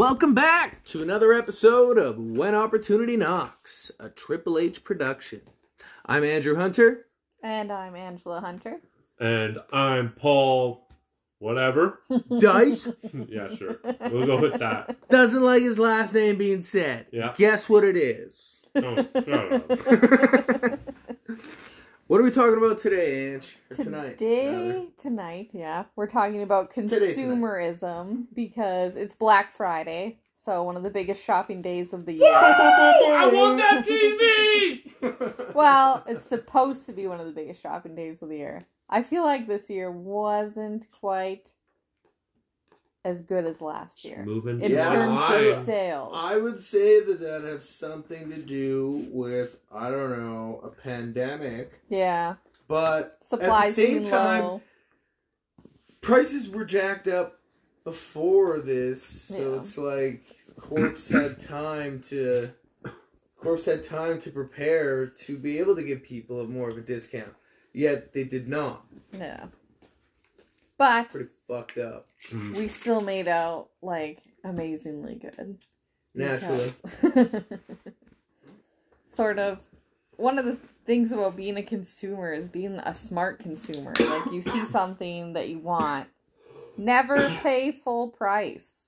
Welcome 0.00 0.32
back 0.32 0.82
to 0.84 1.02
another 1.02 1.34
episode 1.34 1.98
of 1.98 2.16
When 2.16 2.54
Opportunity 2.54 3.18
Knocks, 3.18 3.90
a 4.00 4.08
Triple 4.08 4.56
H 4.56 4.82
production. 4.82 5.42
I'm 6.06 6.24
Andrew 6.24 6.56
Hunter. 6.56 7.04
And 7.42 7.70
I'm 7.70 7.94
Angela 7.94 8.40
Hunter. 8.40 8.80
And 9.18 9.58
I'm 9.70 10.12
Paul. 10.12 10.88
Whatever. 11.38 12.00
Dice 12.38 12.88
yeah, 13.28 13.54
sure. 13.54 13.76
We'll 14.10 14.24
go 14.24 14.40
with 14.40 14.58
that. 14.58 14.96
doesn't 15.10 15.42
like 15.42 15.60
his 15.60 15.78
last 15.78 16.14
name 16.14 16.38
being 16.38 16.62
said. 16.62 17.04
Yeah. 17.12 17.34
Guess 17.36 17.68
what 17.68 17.84
it 17.84 17.98
is? 17.98 18.62
Oh, 18.76 19.06
shut 19.12 19.52
up. 19.52 20.80
what 22.10 22.20
are 22.20 22.24
we 22.24 22.30
talking 22.32 22.56
about 22.58 22.76
today, 22.76 23.34
Ange? 23.34 23.56
Tonight? 23.70 24.18
Today, 24.18 24.88
tonight, 24.98 25.50
yeah, 25.52 25.84
we're 25.94 26.08
talking 26.08 26.42
about 26.42 26.74
Today, 26.74 27.14
tonight. 27.14 27.14
consumerism 27.14 28.26
because 28.34 28.96
it's 28.96 29.14
Black 29.14 29.52
Friday, 29.52 30.18
so 30.34 30.64
one 30.64 30.76
of 30.76 30.82
the 30.82 30.90
biggest 30.90 31.24
shopping 31.24 31.62
days 31.62 31.92
of 31.92 32.06
the 32.06 32.14
year. 32.14 32.34
I 32.34 33.30
want 33.32 33.58
that 33.58 33.86
TV! 33.86 35.54
well, 35.54 36.02
it's 36.08 36.26
supposed 36.26 36.84
to 36.86 36.92
be 36.92 37.06
one 37.06 37.20
of 37.20 37.26
the 37.26 37.32
biggest 37.32 37.62
shopping 37.62 37.94
days 37.94 38.22
of 38.22 38.28
the 38.28 38.38
year. 38.38 38.66
I 38.88 39.02
feel 39.02 39.22
like 39.22 39.46
this 39.46 39.70
year 39.70 39.92
wasn't 39.92 40.90
quite 40.90 41.52
as 43.04 43.22
good 43.22 43.46
as 43.46 43.60
last 43.62 44.04
year 44.04 44.22
Moving 44.24 44.60
in 44.60 44.72
Yeah, 44.72 44.92
terms 44.92 45.18
I- 45.20 45.36
of 45.38 45.64
sales. 45.64 46.12
I 46.14 46.36
would 46.38 46.60
say 46.60 47.00
that 47.00 47.20
that 47.20 47.42
has 47.44 47.66
something 47.68 48.28
to 48.30 48.36
do 48.42 49.06
with, 49.10 49.58
I 49.72 49.90
don't 49.90 50.10
know, 50.10 50.60
a 50.62 50.68
pandemic. 50.68 51.80
yeah, 51.88 52.34
But 52.68 53.22
supplies 53.24 53.78
at 53.78 53.86
the 53.86 53.92
same 54.02 54.02
time, 54.10 54.42
low. 54.44 54.62
prices 56.00 56.48
were 56.50 56.64
jacked 56.64 57.08
up 57.08 57.40
before 57.84 58.60
this, 58.60 59.02
so 59.02 59.52
Yeah. 59.54 59.58
it's 59.60 59.78
like 59.78 60.22
Corpse 60.56 61.08
had 61.08 61.40
time 61.40 62.00
to 62.08 62.50
Corpse 63.38 63.64
had 63.64 63.82
time 63.82 64.18
to 64.20 64.30
prepare 64.30 65.06
to 65.06 65.38
be 65.38 65.58
able 65.58 65.74
to 65.74 65.82
give 65.82 66.02
people 66.02 66.42
a 66.42 66.44
more 66.46 66.68
of 66.68 66.76
a 66.76 66.82
discount. 66.82 67.34
Yet 67.72 68.12
they 68.12 68.24
did 68.24 68.46
not. 68.48 68.84
Yeah, 69.14 69.46
but 70.76 71.08
Pretty 71.10 71.30
fucked 71.50 71.78
up. 71.78 72.06
we 72.54 72.66
still 72.66 73.00
made 73.00 73.28
out 73.28 73.68
like 73.82 74.20
amazingly 74.44 75.16
good. 75.16 75.58
Naturally. 76.14 76.70
Because- 77.02 77.42
sort 79.06 79.38
of 79.38 79.58
one 80.16 80.38
of 80.38 80.44
the 80.44 80.56
things 80.84 81.12
about 81.12 81.36
being 81.36 81.56
a 81.56 81.62
consumer 81.62 82.32
is 82.32 82.46
being 82.46 82.78
a 82.78 82.94
smart 82.94 83.40
consumer. 83.40 83.92
Like 83.98 84.32
you 84.32 84.42
see 84.42 84.64
something 84.66 85.32
that 85.32 85.48
you 85.48 85.58
want, 85.58 86.08
never 86.76 87.28
pay 87.42 87.72
full 87.72 88.08
price. 88.08 88.86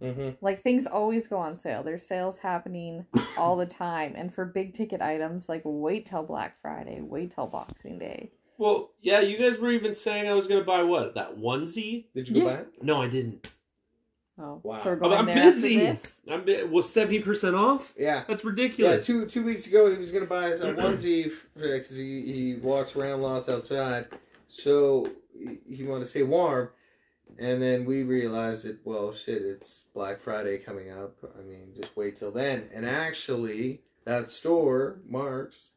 Mm-hmm. 0.00 0.30
Like 0.40 0.62
things 0.62 0.86
always 0.86 1.26
go 1.26 1.36
on 1.36 1.56
sale. 1.56 1.82
There's 1.82 2.06
sales 2.06 2.38
happening 2.38 3.06
all 3.36 3.56
the 3.56 3.66
time. 3.66 4.14
And 4.16 4.34
for 4.34 4.44
big 4.44 4.74
ticket 4.74 5.00
items, 5.00 5.48
like 5.48 5.62
wait 5.64 6.06
till 6.06 6.22
Black 6.22 6.60
Friday, 6.60 7.00
wait 7.00 7.32
till 7.32 7.46
Boxing 7.46 7.98
Day. 7.98 8.32
Well, 8.58 8.92
yeah, 9.00 9.20
you 9.20 9.36
guys 9.38 9.58
were 9.58 9.70
even 9.70 9.92
saying 9.94 10.28
I 10.28 10.34
was 10.34 10.46
going 10.46 10.60
to 10.60 10.66
buy 10.66 10.82
what? 10.82 11.14
That 11.14 11.36
onesie? 11.36 12.06
Did 12.14 12.28
you 12.28 12.40
go 12.42 12.48
Yeah. 12.48 12.56
back? 12.56 12.66
No, 12.82 13.02
I 13.02 13.08
didn't. 13.08 13.52
Oh, 14.38 14.60
Wow. 14.62 14.82
so 14.82 14.90
we're 14.90 14.96
going 14.96 15.12
I'm 15.14 15.26
there 15.26 15.36
after 15.38 15.50
busy. 15.62 15.76
this. 15.78 16.14
I'm 16.28 16.44
bi- 16.44 16.62
was 16.64 16.86
70% 16.86 17.54
off? 17.54 17.94
Yeah. 17.98 18.24
That's 18.28 18.44
Yeah, 18.44 18.50
ridiculous. 18.50 19.06
two 19.06 19.24
two 19.26 19.42
weeks 19.42 19.66
ago 19.66 19.90
he 19.90 19.96
was 19.96 20.12
gonna 20.12 20.26
buy 20.26 20.48
a 20.48 20.58
onesie 20.74 21.32
because 21.54 21.96
he, 21.96 22.20
he 22.30 22.56
walks 22.60 22.94
around 22.94 23.22
lots 23.22 23.48
outside, 23.48 24.08
so 24.46 25.10
he, 25.32 25.58
he 25.76 25.84
wanted 25.84 26.00
to 26.04 26.10
stay 26.10 26.22
warm, 26.22 26.68
and 27.38 27.62
then 27.62 27.86
we 27.86 28.02
realized 28.02 28.66
that 28.66 28.84
well 28.84 29.10
shit 29.10 29.40
it's 29.40 29.86
Black 29.94 30.20
Friday 30.20 30.58
coming 30.58 30.90
up. 30.90 31.16
I 31.38 31.42
mean 31.42 31.72
just 31.74 31.96
wait 31.96 32.16
till 32.16 32.30
then. 32.30 32.68
And 32.74 32.84
actually 32.86 33.80
that 34.04 34.28
store 34.28 34.98
Marks, 35.08 35.70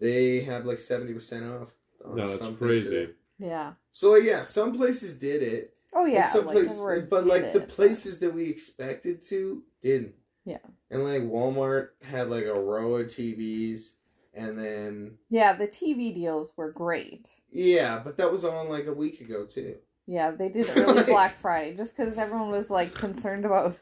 they 0.00 0.42
have 0.44 0.64
like 0.66 0.78
seventy 0.78 1.14
percent 1.14 1.44
off. 1.46 1.70
On 2.04 2.16
no, 2.16 2.26
that's 2.26 2.38
crazy. 2.56 2.88
places. 2.88 3.14
Yeah. 3.38 3.72
So 3.92 4.10
like, 4.12 4.24
yeah, 4.24 4.44
some 4.44 4.76
places 4.76 5.14
did 5.16 5.42
it. 5.42 5.74
Oh 5.94 6.04
yeah. 6.04 6.22
And 6.22 6.30
some 6.30 6.46
like, 6.46 6.54
places, 6.56 7.06
but 7.08 7.20
did 7.20 7.26
like 7.28 7.42
the 7.42 7.48
it, 7.48 7.58
but- 7.60 7.68
places 7.68 8.18
that 8.20 8.34
we 8.34 8.48
expected 8.48 9.22
to 9.28 9.62
didn't. 9.82 10.14
Yeah. 10.44 10.58
And 10.90 11.04
like 11.04 11.22
Walmart 11.22 11.88
had 12.02 12.30
like 12.30 12.44
a 12.46 12.54
row 12.58 12.96
of 12.96 13.06
TVs, 13.08 13.90
and 14.34 14.58
then 14.58 15.18
Yeah, 15.28 15.52
the 15.54 15.68
TV 15.68 16.14
deals 16.14 16.54
were 16.56 16.72
great. 16.72 17.28
yeah, 17.50 18.00
but 18.02 18.16
that 18.16 18.30
was 18.32 18.44
on 18.44 18.68
like 18.68 18.86
a 18.86 18.92
week 18.92 19.20
ago 19.20 19.44
too. 19.44 19.76
Yeah, 20.06 20.30
they 20.30 20.48
did 20.48 20.70
early 20.76 21.04
Black 21.04 21.36
Friday 21.38 21.76
just 21.76 21.94
because 21.96 22.16
everyone 22.18 22.50
was 22.50 22.70
like 22.70 22.94
concerned 22.94 23.44
about 23.44 23.76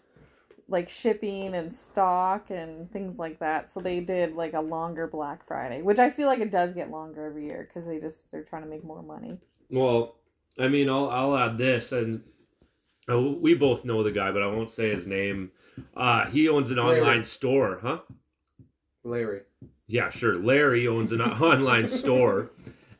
like 0.68 0.88
shipping 0.88 1.54
and 1.54 1.72
stock 1.72 2.50
and 2.50 2.90
things 2.92 3.18
like 3.18 3.38
that. 3.38 3.70
So 3.70 3.80
they 3.80 4.00
did 4.00 4.34
like 4.34 4.54
a 4.54 4.60
longer 4.60 5.06
Black 5.06 5.46
Friday, 5.46 5.82
which 5.82 5.98
I 5.98 6.10
feel 6.10 6.26
like 6.26 6.40
it 6.40 6.50
does 6.50 6.74
get 6.74 6.90
longer 6.90 7.26
every 7.26 7.46
year 7.46 7.68
because 7.68 7.86
they 7.86 7.98
just 8.00 8.30
they're 8.30 8.42
trying 8.42 8.62
to 8.62 8.68
make 8.68 8.84
more 8.84 9.02
money. 9.02 9.38
Well, 9.70 10.16
I 10.58 10.68
mean, 10.68 10.88
I'll 10.88 11.08
I'll 11.08 11.36
add 11.36 11.58
this, 11.58 11.92
and 11.92 12.22
uh, 13.08 13.20
we 13.20 13.54
both 13.54 13.84
know 13.84 14.02
the 14.02 14.10
guy, 14.10 14.32
but 14.32 14.42
I 14.42 14.46
won't 14.46 14.70
say 14.70 14.90
his 14.90 15.06
name. 15.06 15.52
Uh, 15.96 16.26
he 16.26 16.48
owns 16.48 16.70
an 16.70 16.78
Larry. 16.78 17.00
online 17.00 17.24
store, 17.24 17.78
huh? 17.82 17.98
Larry. 19.04 19.42
Yeah, 19.86 20.10
sure. 20.10 20.36
Larry 20.36 20.88
owns 20.88 21.12
an 21.12 21.20
online 21.22 21.88
store, 21.88 22.50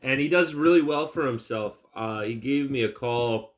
and 0.01 0.19
he 0.21 0.29
does 0.29 0.53
really 0.53 0.81
well 0.81 1.07
for 1.07 1.25
himself. 1.25 1.77
Uh, 1.93 2.21
he 2.21 2.35
gave 2.35 2.71
me 2.71 2.83
a 2.83 2.89
call, 2.89 3.55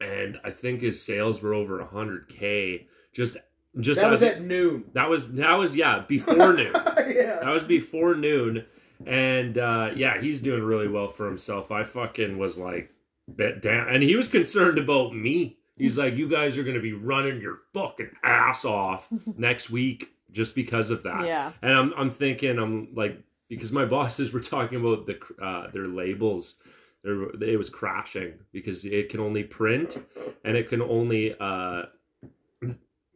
and 0.00 0.38
I 0.44 0.50
think 0.50 0.80
his 0.82 1.02
sales 1.02 1.40
were 1.40 1.54
over 1.54 1.82
hundred 1.84 2.28
k. 2.28 2.86
Just, 3.12 3.38
just 3.78 4.00
that 4.00 4.10
was 4.10 4.22
at 4.22 4.42
noon. 4.42 4.84
that 4.94 5.08
was 5.08 5.32
that 5.34 5.54
was 5.54 5.76
yeah 5.76 6.04
before 6.06 6.52
noon. 6.54 6.72
yeah. 6.74 7.38
That 7.42 7.50
was 7.52 7.64
before 7.64 8.14
noon, 8.14 8.64
and 9.06 9.58
uh, 9.58 9.90
yeah, 9.94 10.20
he's 10.20 10.40
doing 10.40 10.62
really 10.62 10.88
well 10.88 11.08
for 11.08 11.26
himself. 11.26 11.70
I 11.70 11.84
fucking 11.84 12.38
was 12.38 12.58
like, 12.58 12.92
bet 13.28 13.62
down, 13.62 13.88
and 13.88 14.02
he 14.02 14.16
was 14.16 14.28
concerned 14.28 14.78
about 14.78 15.14
me. 15.14 15.58
He's 15.76 15.96
like, 15.96 16.16
you 16.16 16.28
guys 16.28 16.58
are 16.58 16.64
gonna 16.64 16.80
be 16.80 16.92
running 16.92 17.40
your 17.40 17.60
fucking 17.72 18.10
ass 18.22 18.64
off 18.64 19.08
next 19.36 19.70
week 19.70 20.10
just 20.30 20.54
because 20.54 20.90
of 20.90 21.02
that. 21.04 21.26
Yeah. 21.26 21.52
And 21.62 21.72
I'm 21.72 21.94
I'm 21.96 22.10
thinking 22.10 22.58
I'm 22.58 22.88
like 22.94 23.22
because 23.48 23.72
my 23.72 23.84
bosses 23.96 24.32
were 24.32 24.40
talking 24.40 24.80
about 24.80 25.06
the 25.06 25.18
uh, 25.42 25.70
their 25.70 25.86
labels. 25.86 26.56
There, 27.02 27.30
it 27.42 27.56
was 27.56 27.70
crashing 27.70 28.34
because 28.52 28.84
it 28.84 29.08
can 29.08 29.20
only 29.20 29.42
print, 29.42 29.96
and 30.44 30.54
it 30.54 30.68
can 30.68 30.82
only 30.82 31.34
uh, 31.40 31.84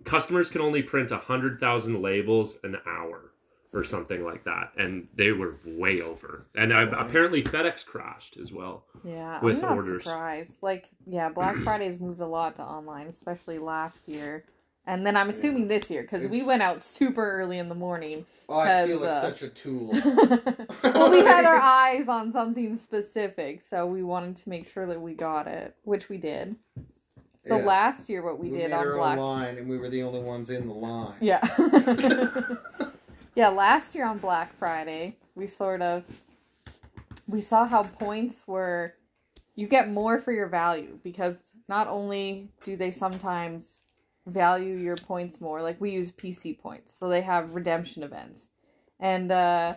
customers 0.04 0.50
can 0.50 0.60
only 0.60 0.82
print 0.82 1.10
a 1.10 1.19
hundred 1.19 1.59
thousand 1.60 2.00
labels 2.03 2.59
an 2.65 2.76
hour 2.87 3.31
or 3.72 3.82
something 3.82 4.25
like 4.25 4.44
that, 4.44 4.70
and 4.76 5.09
they 5.16 5.32
were 5.32 5.56
way 5.66 6.00
over. 6.00 6.47
And 6.54 6.72
I, 6.72 6.82
apparently 6.82 7.42
FedEx 7.42 7.84
crashed 7.84 8.37
as 8.37 8.53
well. 8.53 8.84
Yeah, 9.03 9.41
With 9.41 9.56
I'm 9.56 9.62
not 9.70 9.76
orders. 9.78 10.04
surprised. 10.04 10.59
Like, 10.62 10.88
yeah, 11.06 11.28
Black 11.28 11.56
Friday's 11.65 11.98
moved 11.98 12.20
a 12.20 12.26
lot 12.26 12.54
to 12.56 12.62
online, 12.62 13.09
especially 13.09 13.59
last 13.59 14.09
year, 14.09 14.44
and 14.87 15.04
then 15.04 15.16
I'm 15.16 15.28
assuming 15.28 15.66
this 15.66 15.91
year 15.91 16.03
because 16.03 16.28
we 16.28 16.36
It's- 16.36 16.47
went 16.47 16.62
out 16.62 16.82
super 16.82 17.28
early 17.41 17.59
in 17.59 17.69
the 17.69 17.75
morning. 17.75 18.26
Oh, 18.48 18.59
I 18.60 18.86
feel 18.86 18.98
'Cause, 18.98 19.06
like 19.06 19.10
uh, 19.10 19.21
such 19.22 19.42
a 19.42 19.48
tool. 19.48 19.88
well, 20.84 21.10
we 21.10 21.21
had 21.25 21.44
our 21.47 21.56
eyes 21.59 22.09
on 22.09 22.31
something 22.31 22.76
specific, 22.76 23.62
so 23.62 23.86
we 23.86 24.03
wanted 24.04 24.36
to 24.36 24.48
make 24.50 24.69
sure 24.69 24.86
that 24.86 25.00
we 25.00 25.15
got 25.15 25.48
it, 25.48 25.75
which 25.82 26.09
we 26.10 26.19
did. 26.19 26.54
So 27.44 27.59
Yeah. 27.59 27.65
last 27.66 28.09
year, 28.09 28.22
what 28.22 28.38
we, 28.38 28.49
did 28.49 28.71
made 28.71 28.72
on 28.72 28.93
Black, 28.94 29.19
line, 29.19 29.59
and 29.59 29.69
we 29.69 29.77
were 29.77 29.91
the 29.91 30.03
only 30.03 30.21
ones 30.21 30.49
in 30.49 30.66
the 30.66 30.72
line. 30.72 31.12
yeah, 31.21 31.47
yeah, 33.34 33.48
last 33.48 33.95
year 33.95 34.07
on 34.07 34.16
Black 34.18 34.54
Friday, 34.54 35.16
we 35.34 35.47
sort 35.47 35.83
of 35.83 36.04
we 37.28 37.42
saw 37.42 37.66
how 37.66 37.83
points 37.83 38.45
were 38.47 38.95
you 39.54 39.66
get 39.66 39.91
more 39.91 40.18
for 40.21 40.33
your 40.33 40.47
value 40.48 40.98
because 41.03 41.42
not 41.68 41.86
only 41.86 42.48
do 42.65 42.77
they 42.77 42.91
sometimes 42.91 43.80
value 44.27 44.77
your 44.77 44.97
points 44.97 45.39
more, 45.41 45.60
like 45.60 45.78
we 45.80 45.91
use 45.91 46.13
PC 46.13 46.59
points, 46.59 46.97
so 46.98 47.09
they 47.09 47.22
have 47.22 47.54
redemption 47.54 48.03
events. 48.03 48.48
And 48.98 49.30
uh 49.30 49.74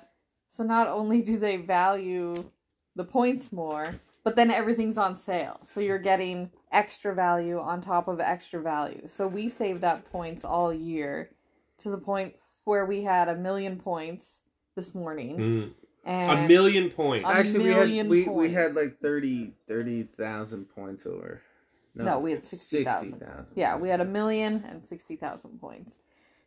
so 0.49 0.63
not 0.63 0.87
only 0.87 1.21
do 1.21 1.37
they 1.37 1.57
value 1.57 2.33
the 2.95 3.03
points 3.03 3.51
more, 3.51 3.91
but 4.23 4.35
then 4.35 4.51
everything's 4.51 4.97
on 4.97 5.15
sale. 5.17 5.59
So 5.63 5.79
you're 5.79 5.99
getting 5.99 6.49
extra 6.71 7.13
value 7.13 7.59
on 7.59 7.81
top 7.81 8.07
of 8.07 8.19
extra 8.19 8.61
value. 8.61 9.03
So 9.07 9.27
we 9.27 9.49
saved 9.49 9.83
up 9.83 10.09
points 10.11 10.43
all 10.43 10.73
year 10.73 11.31
to 11.79 11.89
the 11.89 11.97
point 11.97 12.35
where 12.65 12.85
we 12.85 13.03
had 13.03 13.29
a 13.29 13.35
million 13.35 13.77
points 13.77 14.39
this 14.75 14.93
morning. 14.93 15.37
Mm. 15.37 15.71
And 16.05 16.39
a 16.39 16.47
million 16.47 16.89
points. 16.89 17.27
A 17.27 17.31
Actually, 17.31 17.65
we 17.65 17.69
had 17.69 17.79
million 17.79 18.09
we, 18.09 18.27
we 18.27 18.53
had 18.53 18.73
points. 18.73 18.91
like 18.91 18.99
30 19.01 19.53
30,000 19.67 20.65
points 20.65 21.05
over. 21.05 21.41
No, 21.95 22.19
we 22.19 22.31
had 22.31 22.45
60,000. 22.45 23.09
60,000. 23.09 23.45
Yeah, 23.55 23.75
we 23.75 23.89
had 23.89 24.01
a 24.01 24.05
million 24.05 24.53
million 24.53 24.71
and 24.71 24.85
sixty 24.85 25.15
thousand 25.15 25.59
points. 25.59 25.97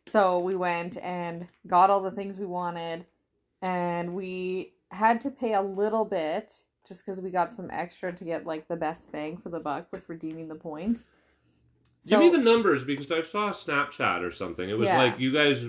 So 0.07 0.39
we 0.39 0.55
went 0.55 0.97
and 0.97 1.47
got 1.67 1.89
all 1.89 2.01
the 2.01 2.11
things 2.11 2.39
we 2.39 2.45
wanted, 2.45 3.05
and 3.61 4.15
we 4.15 4.73
had 4.89 5.21
to 5.21 5.29
pay 5.29 5.53
a 5.53 5.61
little 5.61 6.05
bit 6.05 6.61
just 6.87 7.05
because 7.05 7.21
we 7.21 7.29
got 7.29 7.53
some 7.53 7.69
extra 7.71 8.11
to 8.13 8.23
get 8.23 8.45
like 8.45 8.67
the 8.67 8.75
best 8.75 9.11
bang 9.11 9.37
for 9.37 9.49
the 9.49 9.59
buck 9.59 9.87
with 9.91 10.07
redeeming 10.09 10.47
the 10.47 10.55
points. 10.55 11.07
So, 12.01 12.09
Give 12.19 12.19
me 12.31 12.37
the 12.37 12.43
numbers 12.43 12.83
because 12.83 13.11
I 13.11 13.21
saw 13.21 13.49
a 13.49 13.51
Snapchat 13.51 14.21
or 14.23 14.31
something. 14.31 14.67
It 14.69 14.77
was 14.77 14.89
Yeah. 14.89 14.97
like 14.97 15.19
you 15.19 15.31
guys, 15.31 15.65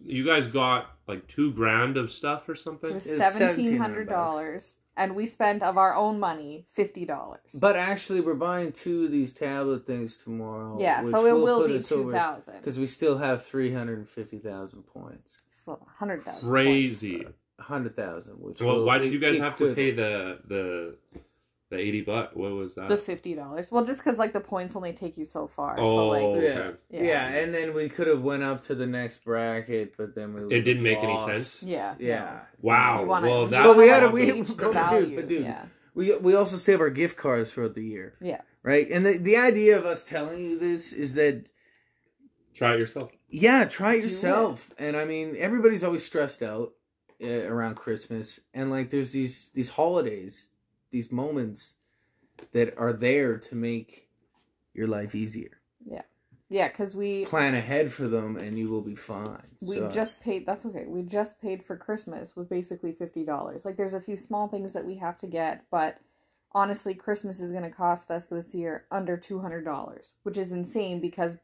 you 0.00 0.24
guys 0.24 0.46
got 0.46 0.96
like 1.06 1.26
two 1.26 1.52
grand 1.52 1.96
of 1.98 2.10
stuff 2.10 2.48
or 2.48 2.54
something. 2.54 2.90
it 2.90 2.94
was 2.94 3.06
It's 3.06 3.34
seventeen 3.34 3.76
hundred 3.76 4.08
$1,700, 4.08 4.74
and 4.96 5.14
we 5.14 5.26
spent 5.26 5.62
of 5.62 5.76
our 5.76 5.94
own 5.94 6.18
money 6.18 6.64
fifty 6.72 7.04
dollars. 7.04 7.40
But 7.54 7.76
actually, 7.76 8.22
we're 8.22 8.32
buying 8.34 8.72
two 8.72 9.04
of 9.04 9.12
these 9.12 9.30
tablet 9.32 9.86
things 9.86 10.16
tomorrow. 10.16 10.78
yeah, 10.80 11.02
which 11.02 11.14
so 11.14 11.26
it 11.26 11.34
will 11.34 11.60
put 11.60 11.68
be 11.68 11.76
us 11.76 11.88
two 11.90 12.10
over 12.10 12.36
because 12.56 12.78
we 12.78 12.86
still 12.86 13.18
have 13.18 13.44
three 13.44 13.72
hundred 13.72 13.98
and 13.98 14.08
fifty 14.08 14.38
thousand 14.38 14.84
points. 14.84 15.36
So 15.66 15.78
hundred 15.98 16.22
thousand. 16.22 16.48
Crazy. 16.48 17.26
Hundred 17.58 17.94
thousand. 17.96 18.34
Which 18.34 18.60
Well, 18.60 18.84
why 18.84 18.98
did 18.98 19.12
you 19.12 19.18
guys 19.18 19.36
e- 19.36 19.40
have 19.40 19.56
to 19.58 19.74
pay 19.74 19.90
the 19.90 20.38
the 20.46 20.94
the 21.70 21.76
eighty 21.78 22.00
buck? 22.00 22.34
What 22.34 22.52
was 22.52 22.76
that? 22.76 22.88
The 22.88 22.96
fifty 22.96 23.34
dollars. 23.34 23.70
Well, 23.70 23.84
just 23.84 24.00
because 24.02 24.18
like 24.18 24.32
the 24.32 24.40
points 24.40 24.74
only 24.76 24.92
take 24.92 25.18
you 25.18 25.24
so 25.24 25.46
far. 25.46 25.76
Oh. 25.78 25.96
So 25.96 26.08
like, 26.08 26.22
Okay. 26.22 26.74
Yeah. 26.90 27.00
Yeah. 27.00 27.02
yeah, 27.04 27.28
and 27.40 27.54
then 27.54 27.74
we 27.74 27.88
could 27.88 28.06
have 28.06 28.22
went 28.22 28.42
up 28.42 28.62
to 28.62 28.74
the 28.74 28.86
next 28.86 29.24
bracket, 29.24 29.96
but 29.96 30.14
then 30.14 30.32
we 30.32 30.42
It 30.56 30.62
didn't 30.62 30.82
make 30.82 30.98
any 30.98 31.18
sense? 31.18 31.62
Yeah. 31.62 31.94
Yeah, 31.98 32.40
Wow. 32.62 33.02
you 33.02 33.06
wanna, 33.08 33.28
well, 33.28 33.42
you 33.44 33.48
that- 33.50 33.64
But 33.64 33.76
we 33.76 33.88
had 33.88 34.02
a- 34.04 34.08
we- 34.10 34.26
gauge 34.26 34.54
the 34.54 34.68
but 34.72 34.90
dude, 34.90 35.16
but 35.16 35.26
dude, 35.28 35.42
yeah. 35.42 35.64
we 35.94 36.16
we 36.18 36.34
also 36.34 36.56
save 36.56 36.80
our 36.80 36.90
gift 36.90 37.16
cards 37.16 37.52
throughout 37.52 37.74
the 37.74 37.84
year. 37.84 38.14
Yeah. 38.20 38.40
right. 38.62 38.88
And 38.90 39.04
the 39.04 39.18
the 39.18 39.36
idea 39.36 39.76
of 39.78 39.84
us 39.84 40.04
telling 40.04 40.40
you 40.40 40.58
this 40.58 40.92
is 40.92 41.14
that 41.14 41.48
Try 42.54 42.74
it 42.74 42.80
yourself. 42.80 43.10
yeah, 43.28 43.64
try 43.66 43.94
it 43.94 44.00
Do 44.00 44.06
yourself. 44.08 44.72
And 44.78 44.96
I 44.96 45.04
mean, 45.04 45.36
everybody's 45.38 45.84
always 45.84 46.04
stressed 46.04 46.42
out 46.42 46.72
uh, 47.22 47.46
around 47.48 47.74
Christmas, 47.76 48.40
and 48.54 48.70
like 48.70 48.90
there's 48.90 49.12
these 49.12 49.50
these 49.50 49.70
holidays, 49.70 50.50
these 50.90 51.10
moments 51.10 51.74
that 52.52 52.76
are 52.78 52.92
there 52.92 53.36
to 53.38 53.54
make 53.54 54.08
your 54.74 54.86
life 54.86 55.14
easier. 55.14 55.60
Yeah, 55.84 56.02
Yeah, 56.48 56.68
because 56.68 56.94
we 56.94 57.24
Plan 57.24 57.54
ahead 57.54 57.92
for 57.92 58.06
them, 58.06 58.36
and 58.36 58.56
you 58.58 58.68
will 58.70 58.80
be 58.82 58.94
fine. 58.94 59.42
we 59.62 59.76
So- 59.76 59.90
just 59.90 60.20
paid. 60.20 60.46
That's 60.46 60.64
okay. 60.66 60.84
We 60.86 61.02
just 61.02 61.40
paid 61.40 61.64
for 61.64 61.76
Christmas 61.76 62.36
with 62.36 62.48
basically 62.48 62.92
fifty 62.92 63.24
dollars. 63.24 63.64
Like, 63.64 63.76
there's 63.76 63.94
a 63.94 64.00
few 64.00 64.16
small 64.16 64.46
things 64.48 64.72
that 64.74 64.84
we 64.86 64.96
have 64.96 65.18
to 65.18 65.26
get, 65.26 65.64
but 65.70 65.98
honestly, 66.52 66.94
Christmas 66.94 67.40
is 67.40 67.50
going 67.50 67.64
to 67.64 67.70
cost 67.70 68.10
us 68.10 68.26
this 68.26 68.54
year 68.54 68.86
under 68.90 69.16
two 69.16 69.40
hundred 69.40 69.64
dollars, 69.64 70.12
which 70.22 70.38
is 70.38 70.52
insane 70.52 71.00
because 71.00 71.36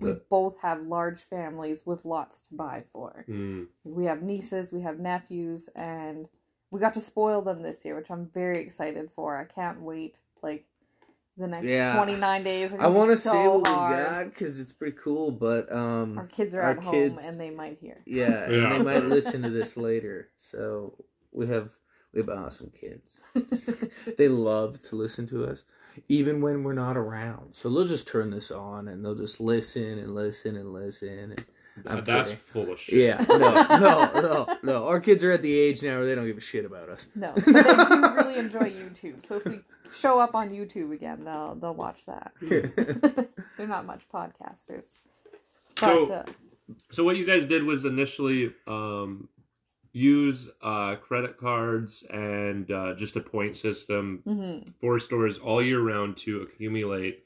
we 0.00 0.14
both 0.28 0.58
have 0.60 0.86
large 0.86 1.20
families 1.20 1.84
with 1.86 2.04
lots 2.04 2.42
to 2.48 2.54
buy 2.54 2.84
for. 2.92 3.24
Mm. 3.28 3.66
We 3.84 4.04
have 4.06 4.22
nieces, 4.22 4.72
we 4.72 4.82
have 4.82 4.98
nephews, 4.98 5.68
and 5.74 6.28
we 6.70 6.80
got 6.80 6.94
to 6.94 7.00
spoil 7.00 7.42
them 7.42 7.62
this 7.62 7.78
year, 7.84 7.96
which 7.96 8.10
I'm 8.10 8.26
very 8.32 8.60
excited 8.62 9.10
for. 9.10 9.36
I 9.36 9.44
can't 9.44 9.80
wait. 9.82 10.18
Like 10.42 10.64
the 11.36 11.46
next 11.48 11.64
Yeah. 11.64 11.94
29 11.96 12.44
days. 12.44 12.74
I 12.74 12.86
want 12.88 13.10
to 13.10 13.16
so 13.16 13.30
say 13.30 13.48
what 13.48 13.66
hard. 13.66 13.98
we 13.98 14.04
got 14.04 14.24
because 14.26 14.60
it's 14.60 14.72
pretty 14.72 14.96
cool, 14.96 15.30
but 15.30 15.70
um, 15.72 16.18
Our 16.18 16.26
kids 16.26 16.54
are 16.54 16.60
Our 16.62 16.70
at 16.72 16.82
kids- 16.82 17.20
home 17.22 17.30
and 17.30 17.40
they 17.40 17.50
might 17.50 17.78
hear. 17.80 17.98
yeah, 18.06 18.44
and 18.44 18.54
Yeah. 18.54 18.68
they 18.78 18.84
might 18.84 19.04
listen 19.04 19.42
to 19.42 19.50
this 19.58 19.76
later. 19.76 20.28
So 20.36 20.94
we 21.32 21.46
have 21.48 21.70
we 22.12 22.20
have 22.20 22.28
awesome 22.28 22.70
kids. 22.78 23.20
they 24.18 24.28
love 24.28 24.82
to 24.88 24.96
listen 24.96 25.26
to 25.28 25.44
us, 25.44 25.64
even 26.08 26.40
when 26.40 26.62
we're 26.64 26.72
not 26.72 26.96
around. 26.96 27.54
So 27.54 27.68
they'll 27.70 27.86
just 27.86 28.08
turn 28.08 28.30
this 28.30 28.50
on 28.50 28.88
and 28.88 29.04
they'll 29.04 29.14
just 29.14 29.40
listen 29.40 29.98
and 29.98 30.14
listen 30.14 30.56
and 30.56 30.72
listen. 30.72 31.08
And 31.32 31.44
I'm 31.86 32.04
That's 32.04 32.30
kidding. 32.30 32.44
full 32.44 32.72
of 32.72 32.80
shit. 32.80 32.94
yeah, 32.98 33.24
no, 33.28 33.38
no, 33.38 34.20
no, 34.20 34.56
no. 34.62 34.86
Our 34.88 35.00
kids 35.00 35.22
are 35.24 35.32
at 35.32 35.42
the 35.42 35.56
age 35.56 35.82
now 35.82 35.98
where 35.98 36.06
they 36.06 36.14
don't 36.14 36.26
give 36.26 36.36
a 36.36 36.40
shit 36.40 36.64
about 36.64 36.88
us. 36.88 37.06
No, 37.14 37.32
but 37.34 37.44
they 37.44 37.52
do 37.52 38.14
really 38.16 38.38
enjoy 38.38 38.70
YouTube. 38.70 39.24
So 39.26 39.36
if 39.36 39.44
we 39.44 39.60
show 39.92 40.18
up 40.18 40.34
on 40.34 40.50
YouTube 40.50 40.92
again, 40.92 41.24
they'll 41.24 41.54
they'll 41.54 41.74
watch 41.74 42.04
that. 42.06 42.32
They're 43.56 43.66
not 43.68 43.86
much 43.86 44.02
podcasters. 44.12 44.86
But 45.80 46.06
So- 46.08 46.12
uh, 46.12 46.24
So 46.90 47.04
what 47.04 47.16
you 47.16 47.24
guys 47.24 47.46
did 47.46 47.62
was 47.64 47.84
initially 47.84 48.52
um, 48.66 49.28
use 49.92 50.50
uh, 50.62 50.96
credit 50.96 51.36
cards 51.36 52.04
and 52.10 52.70
uh, 52.70 52.94
just 52.94 53.16
a 53.16 53.20
point 53.20 53.56
system 53.56 54.22
mhm. 54.26 54.66
for 54.80 54.98
stores 54.98 55.38
all 55.38 55.62
year 55.62 55.80
round 55.80 56.16
to 56.16 56.42
accumulate 56.42 57.24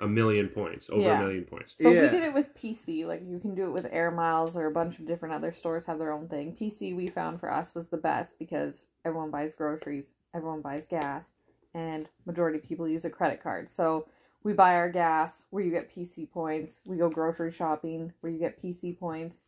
a 0.00 0.06
million 0.06 0.48
points, 0.48 0.90
over 0.90 1.02
Yeah. 1.02 1.16
a 1.16 1.18
million 1.18 1.44
points. 1.44 1.74
So 1.80 1.90
Yeah. 1.90 2.02
we 2.02 2.08
did 2.08 2.22
it 2.24 2.34
with 2.34 2.54
PC. 2.54 3.06
Like 3.06 3.22
you 3.26 3.38
can 3.38 3.54
do 3.54 3.64
it 3.66 3.70
with 3.72 3.86
Air 3.90 4.10
Miles 4.10 4.56
or 4.56 4.66
a 4.66 4.70
bunch 4.70 4.98
of 4.98 5.06
different 5.06 5.34
other 5.34 5.52
stores 5.52 5.86
have 5.86 5.98
their 5.98 6.12
own 6.12 6.28
thing. 6.28 6.54
PC 6.54 6.94
we 6.94 7.08
found 7.08 7.40
for 7.40 7.50
us 7.50 7.74
was 7.74 7.88
the 7.88 7.96
best 7.96 8.38
because 8.38 8.86
everyone 9.04 9.30
buys 9.30 9.54
groceries, 9.54 10.10
everyone 10.34 10.60
buys 10.60 10.86
gas, 10.86 11.30
and 11.74 12.08
majority 12.26 12.58
of 12.58 12.64
people 12.64 12.88
use 12.88 13.04
a 13.04 13.10
credit 13.10 13.42
card. 13.42 13.70
So 13.70 14.06
we 14.42 14.52
buy 14.52 14.74
our 14.74 14.90
gas 14.90 15.46
where 15.50 15.64
you 15.64 15.70
get 15.70 15.90
PC 15.90 16.30
points. 16.30 16.80
We 16.84 16.96
go 16.98 17.08
grocery 17.08 17.50
shopping 17.50 18.12
where 18.20 18.30
you 18.32 18.38
get 18.38 18.62
PC 18.62 18.98
points, 18.98 19.44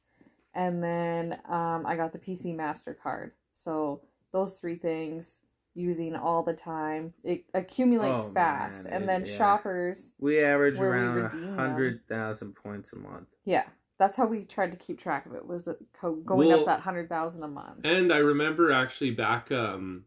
and 0.54 0.82
then 0.82 1.38
um, 1.46 1.84
I 1.86 1.96
got 1.96 2.12
the 2.12 2.18
PC 2.18 2.54
Mastercard. 2.56 3.32
So 3.54 4.02
those 4.32 4.58
three 4.58 4.76
things 4.76 5.40
using 5.74 6.16
all 6.16 6.42
the 6.42 6.52
time 6.54 7.12
it 7.22 7.44
accumulates 7.54 8.24
Oh, 8.26 8.32
fast, 8.32 8.84
man, 8.84 8.94
and 8.94 9.04
it- 9.04 9.06
then 9.06 9.24
yeah. 9.24 9.36
shoppers 9.36 10.12
We 10.18 10.40
average 10.42 10.78
Where 10.78 10.90
we 10.90 10.96
around 10.96 11.14
redeem 11.16 11.48
a 11.54 11.56
hundred 11.56 12.00
thousand 12.08 12.54
points 12.54 12.92
a 12.92 12.96
month. 12.96 13.28
Yeah, 13.44 13.64
that's 13.98 14.16
how 14.16 14.26
we 14.26 14.44
tried 14.44 14.72
to 14.72 14.78
keep 14.78 14.98
track 14.98 15.26
of 15.26 15.34
it. 15.34 15.46
Was 15.46 15.68
it 15.68 15.78
going 16.02 16.48
Well- 16.48 16.60
up 16.60 16.66
that 16.66 16.80
hundred 16.80 17.08
thousand 17.08 17.42
a 17.44 17.48
month? 17.48 17.84
And 17.84 18.12
I 18.12 18.18
remember 18.18 18.72
actually 18.72 19.12
back 19.12 19.52
um, 19.52 20.04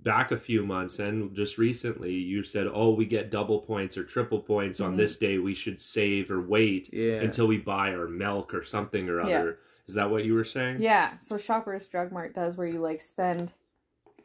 back 0.00 0.30
a 0.32 0.36
few 0.36 0.66
months 0.66 0.98
and 0.98 1.34
just 1.34 1.56
recently 1.56 2.12
you 2.12 2.42
said, 2.42 2.66
"Oh, 2.70 2.92
we 2.92 3.06
get 3.06 3.30
double 3.30 3.60
points 3.60 3.96
or 3.96 4.04
triple 4.04 4.40
points 4.40 4.78
on 4.80 4.92
Mhm. 4.92 4.96
this 4.98 5.16
day. 5.16 5.38
We 5.38 5.54
should 5.54 5.80
save 5.80 6.30
or 6.30 6.42
wait 6.42 6.92
Yeah. 6.92 7.22
until 7.22 7.46
we 7.46 7.56
buy 7.56 7.94
our 7.94 8.08
milk 8.08 8.52
or 8.52 8.62
something 8.62 9.08
or 9.08 9.22
other 9.22 9.30
Yeah. 9.30 9.52
Other." 9.84 9.88
Is 9.90 9.94
that 9.94 10.10
what 10.10 10.24
you 10.24 10.34
were 10.34 10.44
saying? 10.44 10.80
Yeah, 10.80 11.18
so 11.18 11.36
Shoppers 11.36 11.86
Drug 11.86 12.12
Mart 12.12 12.34
does 12.34 12.56
where 12.56 12.66
you 12.66 12.80
like 12.80 13.00
spend 13.00 13.52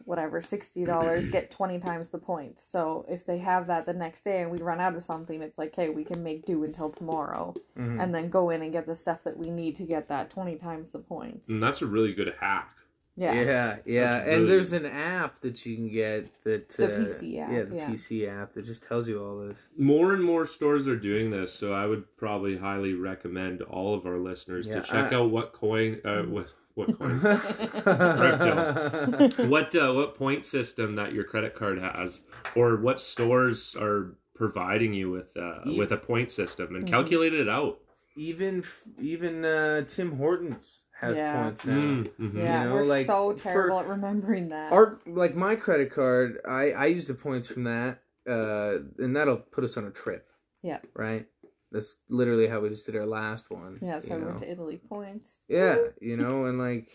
whatever 0.05 0.41
sixty 0.41 0.85
dollars, 0.85 1.29
get 1.29 1.51
twenty 1.59 1.77
times 1.79 2.09
the 2.09 2.17
points. 2.17 2.63
So 2.63 3.05
if 3.07 3.25
they 3.25 3.37
have 3.39 3.67
that 3.67 3.85
the 3.85 3.93
next 3.93 4.23
day 4.23 4.41
and 4.41 4.49
we 4.49 4.57
run 4.59 4.79
out 4.79 4.95
of 4.95 5.03
something, 5.03 5.41
it's 5.41 5.57
like, 5.57 5.75
hey, 5.75 5.89
we 5.89 6.03
can 6.03 6.23
make 6.23 6.45
do 6.45 6.63
until 6.63 6.89
tomorrow, 6.89 7.53
Mhm. 7.77 8.01
and 8.01 8.15
then 8.15 8.29
go 8.29 8.49
in 8.49 8.61
and 8.63 8.71
get 8.71 8.85
the 8.87 8.95
stuff 8.95 9.23
that 9.23 9.37
we 9.37 9.49
need 9.49 9.75
to 9.75 9.83
get 9.83 10.07
that 10.07 10.29
twenty 10.29 10.55
times 10.55 10.89
the 10.89 10.99
points. 10.99 11.49
And 11.49 11.61
that's 11.61 11.81
a 11.81 11.87
really 11.87 12.13
good 12.13 12.33
hack. 12.39 12.75
Yeah, 13.19 13.33
Yeah, 13.33 13.77
yeah, 13.85 14.07
That's 14.13 14.23
and 14.29 14.33
really 14.43 14.45
there's 14.47 14.71
an 14.73 14.85
app 14.85 15.39
that 15.41 15.65
you 15.65 15.75
can 15.75 15.89
get 15.89 16.41
that 16.43 16.69
The 16.69 16.85
uh, 16.85 16.99
PC 16.99 17.37
app, 17.41 17.51
Yeah, 17.51 17.63
the 17.63 17.75
yeah. 17.75 17.89
PC 17.89 18.27
app 18.41 18.53
that 18.53 18.65
just 18.65 18.81
tells 18.83 19.09
you 19.09 19.21
all 19.21 19.37
this. 19.45 19.67
More 19.77 20.13
and 20.13 20.23
more 20.23 20.45
stores 20.45 20.87
are 20.87 20.95
doing 20.95 21.29
this, 21.29 21.53
so 21.53 21.73
I 21.73 21.85
would 21.85 22.05
probably 22.15 22.57
highly 22.57 22.93
recommend 22.93 23.61
all 23.61 23.93
of 23.93 24.05
our 24.05 24.17
listeners 24.19 24.67
Yeah, 24.69 24.75
to 24.75 24.81
check 24.81 25.11
I- 25.11 25.17
out 25.17 25.31
what 25.31 25.51
coin, 25.51 25.99
uh, 26.05 26.21
what, 26.23 26.47
what 26.75 26.97
coins, 26.97 27.23
Crypto. 27.83 29.29
what 29.49 29.75
uh, 29.75 29.93
what 29.93 30.15
point 30.15 30.45
system 30.45 30.95
that 30.95 31.13
your 31.13 31.23
credit 31.25 31.55
card 31.55 31.79
has, 31.79 32.23
or 32.55 32.77
what 32.77 33.01
stores 33.01 33.75
are 33.79 34.15
providing 34.33 34.93
you 34.93 35.11
with 35.11 35.35
uh, 35.35 35.59
Ye- 35.65 35.77
with 35.77 35.91
a 35.91 35.97
point 35.97 36.31
system, 36.31 36.75
and 36.75 36.85
Mhm. 36.85 36.89
calculate 36.89 37.33
it 37.33 37.49
out. 37.49 37.79
Even 38.19 38.63
even 38.99 39.45
uh, 39.45 39.83
Tim 39.87 40.17
Hortons 40.17 40.81
has 40.99 41.17
Yeah. 41.17 41.41
points 41.43 41.65
now. 41.65 41.81
Mm, 41.81 42.09
mhm. 42.19 42.33
yeah, 42.35 42.63
You 42.63 42.69
know, 42.69 42.73
we're 42.75 42.83
like, 42.83 43.05
so 43.05 43.31
for- 43.37 43.43
terrible 43.43 43.79
at 43.79 43.87
remembering 43.87 44.49
that. 44.49 44.71
Our 44.73 44.99
like 45.07 45.35
my 45.35 45.55
credit 45.55 45.89
card, 45.91 46.39
I 46.47 46.71
I 46.71 46.85
use 46.87 47.07
the 47.07 47.13
points 47.13 47.47
from 47.47 47.63
that, 47.63 48.01
uh, 48.27 48.79
and 48.97 49.15
that'll 49.15 49.37
put 49.37 49.63
us 49.63 49.77
on 49.77 49.85
a 49.85 49.91
trip. 49.91 50.27
Yeah. 50.61 50.79
Right. 50.93 51.25
That's 51.71 51.97
literally 52.09 52.47
how 52.47 52.59
we 52.59 52.69
just 52.69 52.85
did 52.85 52.95
our 52.95 53.05
last 53.05 53.49
one. 53.51 53.77
yeah, 53.81 53.99
so 53.99 54.07
you 54.09 54.13
I 54.15 54.17
know? 54.19 54.25
went 54.25 54.39
to 54.39 54.51
Italy 54.51 54.77
points. 54.89 55.29
Yeah, 55.47 55.77
you 56.01 56.17
know, 56.17 56.45
and 56.45 56.57
like 56.59 56.87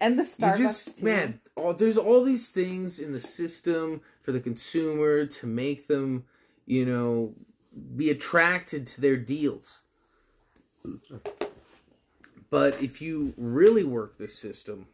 And 0.00 0.18
the 0.18 0.24
you 0.24 0.28
Starbucks 0.28 0.58
just 0.58 0.98
too. 0.98 1.04
man, 1.04 1.40
all, 1.56 1.72
there's 1.72 1.96
all 1.96 2.22
these 2.24 2.48
things 2.48 2.98
in 2.98 3.12
the 3.12 3.20
system 3.20 4.00
for 4.20 4.32
the 4.32 4.40
consumer 4.40 5.24
to 5.26 5.46
make 5.46 5.86
them, 5.86 6.24
you 6.66 6.84
know, 6.84 7.34
be 7.94 8.10
attracted 8.10 8.86
to 8.88 9.00
their 9.00 9.16
deals. 9.16 9.84
But 12.50 12.80
if 12.82 13.02
you 13.02 13.34
really 13.36 13.84
work 13.84 14.16
the 14.18 14.28
system, 14.28 14.86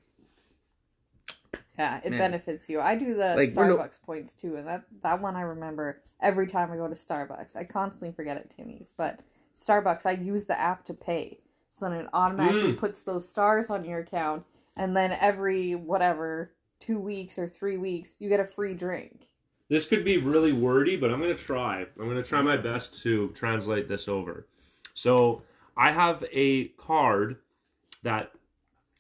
Yeah, 1.79 2.01
it 2.05 2.11
Man. 2.11 2.19
benefits 2.19 2.69
you. 2.69 2.81
I 2.81 2.95
do 2.97 3.15
the 3.15 3.35
Like, 3.35 3.51
we're 3.55 3.69
no- 3.69 3.77
Starbucks 3.77 4.03
points 4.03 4.35
too, 4.35 4.57
and 4.57 4.67
that 4.69 4.85
that 5.01 5.21
one 5.21 5.37
I 5.37 5.41
remember 5.43 6.03
every 6.21 6.47
time 6.47 6.71
I 6.71 6.77
go 6.77 6.87
to 6.87 6.95
Starbucks. 6.95 7.57
I 7.57 7.65
constantly 7.65 8.15
forget 8.15 8.37
at 8.37 8.51
Timmy's, 8.51 8.93
but 8.97 9.21
Starbucks 9.57 10.05
I 10.07 10.13
use 10.13 10.45
the 10.45 10.59
app 10.59 10.85
to 10.87 10.95
pay, 10.95 11.41
so 11.73 11.87
then 11.89 12.01
it 12.01 12.07
automatically 12.13 12.73
Mm. 12.75 12.79
puts 12.79 13.05
those 13.05 13.29
stars 13.29 13.71
on 13.71 13.85
your 13.85 14.01
account, 14.01 14.45
and 14.77 14.95
then 14.97 15.13
every 15.13 15.75
whatever 15.75 16.53
two 16.79 16.99
weeks 16.99 17.39
or 17.39 17.49
three 17.49 17.79
weeks 17.79 18.17
you 18.19 18.29
get 18.29 18.41
a 18.41 18.45
free 18.45 18.75
drink. 18.75 19.29
This 19.69 19.89
could 19.89 20.05
be 20.05 20.19
really 20.19 20.53
wordy, 20.53 20.97
but 20.99 21.11
I'm 21.11 21.21
going 21.21 21.35
to 21.35 21.43
try. 21.43 21.81
I'm 21.99 22.05
going 22.05 22.17
to 22.17 22.23
try 22.23 22.43
my 22.43 22.59
best 22.59 23.01
to 23.03 23.29
translate 23.31 23.89
this 23.89 24.09
over. 24.09 24.47
So 24.95 25.43
I 25.77 25.93
have 25.93 26.25
a 26.33 26.69
card 26.69 27.37
that 28.03 28.33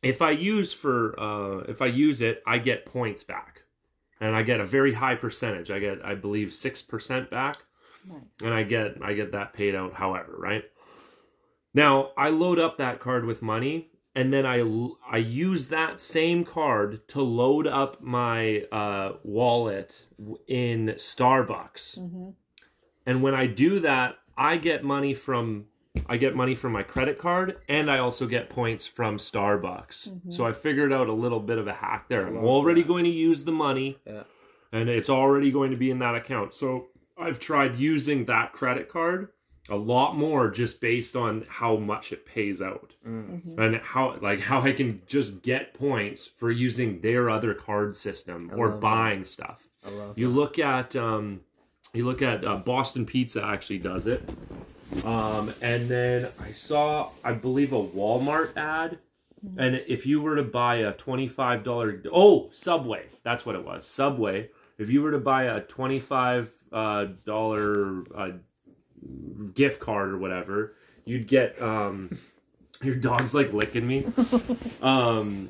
if 0.02 0.22
I 0.22 0.30
use 0.30 0.72
for 0.72 1.18
uh, 1.18 1.58
if 1.68 1.82
I 1.82 1.86
use 1.86 2.20
it, 2.20 2.42
I 2.46 2.58
get 2.58 2.86
points 2.86 3.24
back, 3.24 3.62
and 4.20 4.34
I 4.34 4.42
get 4.42 4.60
a 4.60 4.66
very 4.66 4.94
high 4.94 5.14
percentage. 5.14 5.70
I 5.70 5.78
get, 5.78 6.04
I 6.04 6.14
believe, 6.14 6.52
six 6.54 6.82
percent 6.82 7.30
back. 7.30 7.58
Nice. 8.08 8.22
and 8.42 8.52
I 8.52 8.64
get 8.64 8.96
I 9.00 9.12
get 9.14 9.30
that 9.32 9.52
paid 9.52 9.76
out 9.76 9.92
however, 9.94 10.34
right? 10.36 10.64
Now, 11.72 12.10
I 12.16 12.30
load 12.30 12.58
up 12.58 12.78
that 12.78 12.98
card 12.98 13.24
with 13.24 13.42
money 13.42 13.92
and 14.14 14.32
then 14.32 14.44
I 14.44 14.62
I 15.10 15.18
use 15.18 15.68
that 15.68 16.00
same 16.00 16.44
card 16.44 17.06
to 17.08 17.22
load 17.22 17.66
up 17.66 18.02
my 18.02 18.66
uh, 18.70 19.12
wallet 19.22 20.02
in 20.46 20.94
Starbucks. 20.96 21.98
hmm 21.98 22.30
And 23.06 23.22
when 23.22 23.34
I 23.34 23.46
do 23.46 23.80
that, 23.80 24.16
I 24.36 24.56
get 24.56 24.84
money 24.84 25.14
from 25.14 25.66
I 26.08 26.16
get 26.16 26.34
money 26.34 26.54
from 26.54 26.72
my 26.72 26.82
credit 26.82 27.18
card 27.18 27.58
and 27.68 27.90
I 27.90 27.98
also 27.98 28.26
get 28.26 28.48
points 28.48 28.86
from 28.86 29.18
Starbucks. 29.18 30.08
Mhm. 30.08 30.32
So 30.32 30.46
I 30.46 30.52
figured 30.52 30.92
out 30.92 31.08
a 31.08 31.12
little 31.12 31.40
bit 31.40 31.58
of 31.58 31.66
a 31.66 31.72
hack 31.72 32.08
there. 32.08 32.26
I'm 32.26 32.36
already 32.38 32.82
that. 32.82 32.88
going 32.88 33.04
to 33.04 33.10
use 33.10 33.44
the 33.44 33.52
money. 33.52 33.98
Yeah. 34.06 34.22
And 34.72 34.88
it's 34.88 35.10
already 35.10 35.50
going 35.50 35.70
to 35.70 35.76
be 35.76 35.90
in 35.90 35.98
that 35.98 36.14
account. 36.14 36.54
So 36.54 36.88
I've 37.18 37.38
tried 37.38 37.78
using 37.78 38.24
that 38.26 38.52
credit 38.52 38.88
card 38.88 39.28
a 39.68 39.76
lot 39.76 40.16
more 40.16 40.50
just 40.50 40.80
based 40.80 41.14
on 41.14 41.44
how 41.48 41.76
much 41.76 42.10
it 42.12 42.26
pays 42.26 42.60
out 42.60 42.94
Mm. 43.06 43.42
hmm 43.42 43.60
and 43.60 43.76
how 43.76 44.16
like 44.20 44.40
how 44.40 44.60
I 44.62 44.72
can 44.72 45.02
just 45.06 45.42
get 45.42 45.74
points 45.74 46.26
for 46.26 46.50
using 46.50 47.00
their 47.00 47.28
other 47.30 47.54
card 47.54 47.94
system 47.96 48.50
I 48.52 48.56
or 48.56 48.66
love 48.68 48.74
that. 48.76 48.80
buying 48.80 49.24
stuff. 49.24 49.68
I 49.86 49.90
love 49.90 50.18
You 50.18 50.28
that. 50.28 50.34
look 50.34 50.58
at 50.58 50.96
um, 50.96 51.40
you 51.94 52.04
look 52.04 52.22
at 52.22 52.44
uh, 52.44 52.56
Boston 52.56 53.04
Pizza 53.06 53.44
actually 53.44 53.78
does 53.78 54.06
it, 54.06 54.28
um, 55.04 55.52
and 55.60 55.88
then 55.88 56.28
I 56.40 56.52
saw 56.52 57.10
I 57.24 57.32
believe 57.32 57.72
a 57.72 57.82
Walmart 57.82 58.56
ad, 58.56 58.98
and 59.58 59.76
if 59.86 60.06
you 60.06 60.20
were 60.20 60.36
to 60.36 60.42
buy 60.42 60.76
a 60.76 60.92
twenty 60.92 61.28
five 61.28 61.64
dollar 61.64 62.02
oh 62.12 62.50
Subway. 62.52 63.06
That's 63.22 63.44
what 63.46 63.54
it 63.54 63.64
was. 63.64 63.86
Subway. 63.86 64.50
If 64.78 64.90
you 64.90 65.02
were 65.02 65.12
to 65.12 65.18
buy 65.18 65.44
a 65.44 65.60
twenty-five 65.60 66.50
dollar 67.24 68.04
uh, 68.14 68.30
gift 69.54 69.80
card 69.80 70.10
or 70.10 70.18
whatever 70.18 70.74
you'd 71.04 71.26
get 71.26 71.60
um, 71.60 72.18
your 72.82 72.94
dog's 72.94 73.34
like 73.34 73.52
licking 73.52 73.86
me. 73.86 74.06
Um, 74.82 75.48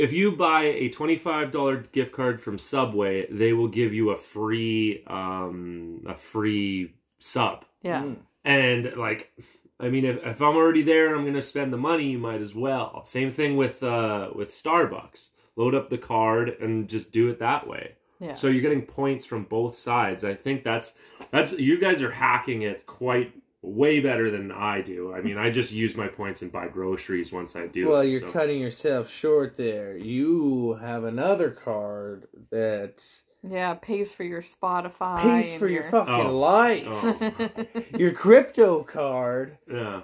if 0.00 0.12
you 0.12 0.32
buy 0.32 0.62
a 0.62 0.88
$25 0.88 1.92
gift 1.92 2.12
card 2.12 2.40
from 2.40 2.58
Subway, 2.58 3.26
they 3.30 3.52
will 3.52 3.68
give 3.68 3.92
you 3.92 4.10
a 4.10 4.16
free 4.16 5.04
um 5.06 6.02
a 6.06 6.14
free 6.14 6.94
sub. 7.18 7.64
Yeah. 7.82 8.02
Mm. 8.02 8.20
And 8.44 8.96
like 8.96 9.32
I 9.78 9.88
mean 9.88 10.04
if, 10.04 10.24
if 10.24 10.40
I'm 10.40 10.56
already 10.56 10.82
there 10.82 11.08
and 11.08 11.16
I'm 11.16 11.22
going 11.22 11.34
to 11.34 11.42
spend 11.42 11.72
the 11.72 11.78
money, 11.78 12.04
you 12.04 12.18
might 12.18 12.40
as 12.40 12.54
well. 12.54 13.04
Same 13.04 13.30
thing 13.30 13.56
with 13.56 13.82
uh 13.82 14.30
with 14.34 14.52
Starbucks. 14.54 15.28
Load 15.56 15.74
up 15.74 15.90
the 15.90 15.98
card 15.98 16.48
and 16.60 16.88
just 16.88 17.12
do 17.12 17.28
it 17.28 17.38
that 17.40 17.66
way. 17.66 17.96
Yeah. 18.20 18.34
So 18.34 18.48
you're 18.48 18.62
getting 18.62 18.82
points 18.82 19.24
from 19.24 19.44
both 19.44 19.78
sides. 19.78 20.24
I 20.24 20.34
think 20.34 20.64
that's 20.64 20.94
that's 21.30 21.52
you 21.52 21.78
guys 21.78 22.02
are 22.02 22.10
hacking 22.10 22.62
it 22.62 22.86
quite 22.86 23.32
way 23.62 24.00
better 24.00 24.30
than 24.30 24.50
I 24.50 24.80
do. 24.80 25.12
I 25.14 25.20
mean, 25.20 25.36
I 25.36 25.50
just 25.50 25.72
use 25.72 25.96
my 25.96 26.08
points 26.08 26.42
and 26.42 26.50
buy 26.50 26.68
groceries 26.68 27.32
once 27.32 27.56
I 27.56 27.66
do. 27.66 27.88
Well, 27.88 28.00
it, 28.00 28.08
you're 28.08 28.20
so. 28.20 28.30
cutting 28.32 28.60
yourself 28.60 29.08
short 29.10 29.56
there. 29.56 29.96
You 29.96 30.74
have 30.80 31.04
another 31.04 31.50
card 31.50 32.26
that 32.50 33.02
yeah. 33.46 33.74
Pays 33.74 34.12
for 34.12 34.24
your 34.24 34.42
Spotify. 34.42 35.22
pays 35.22 35.50
and 35.52 35.60
for 35.60 35.68
your 35.68 35.82
fucking 35.84 36.14
Oh. 36.14 36.38
life. 36.38 36.84
Oh. 36.86 37.46
Your 37.98 38.12
crypto 38.12 38.82
card. 38.82 39.56
Yeah. 39.70 40.02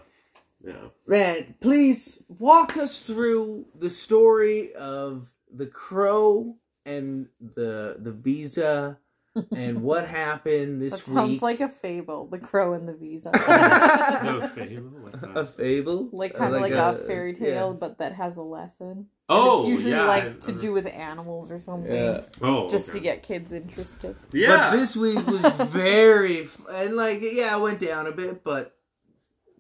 Yeah. 0.65 0.89
Man, 1.07 1.55
please 1.61 2.23
walk 2.29 2.77
us 2.77 3.03
through 3.03 3.67
the 3.79 3.91
story 3.91 4.73
of 4.75 5.31
the 5.53 5.67
crow 5.67 6.57
and 6.85 7.29
the 7.41 7.97
the 7.99 8.11
visa 8.13 8.99
and 9.55 9.83
what 9.83 10.07
happened 10.07 10.81
this 10.81 11.01
that 11.01 11.05
sounds 11.15 11.43
like 11.43 11.61
a 11.61 11.69
fable. 11.69 12.27
The 12.27 12.39
crow 12.39 12.73
and 12.75 12.89
the 12.89 12.95
visa. 12.95 13.31
No 14.25 14.47
fable. 14.49 14.89
What's 15.01 15.23
a 15.23 15.45
fable, 15.45 16.09
like 16.13 16.35
Uh, 16.35 16.39
kind 16.39 16.55
of 16.55 16.61
like, 16.63 16.73
a, 16.73 16.93
a- 16.93 17.07
fairy 17.07 17.35
tale, 17.35 17.75
but 17.75 17.99
that 17.99 18.13
has 18.15 18.37
a 18.37 18.43
lesson. 18.43 18.89
And 18.91 19.07
Oh, 19.29 19.61
it's 19.61 19.69
usually 19.69 19.91
yeah, 19.93 20.05
like 20.07 20.25
I- 20.25 20.33
to 20.35 20.53
do 20.53 20.73
with 20.73 20.87
animals 20.87 21.51
or 21.51 21.61
something, 21.61 21.93
Yeah. 21.93 22.21
Oh, 22.43 22.69
just 22.69 22.89
okay. 22.91 22.99
to 22.99 23.03
get 23.03 23.23
kids 23.23 23.53
interested. 23.53 24.17
Yeah. 24.33 24.71
But 24.71 24.77
this 24.77 24.97
week 24.97 25.27
was 25.27 25.45
very 25.71 26.49
and 26.73 26.97
like 26.97 27.21
yeah, 27.23 27.57
it 27.57 27.61
went 27.61 27.81
down 27.81 28.07
a 28.07 28.13
bit, 28.13 28.43
but 28.45 28.75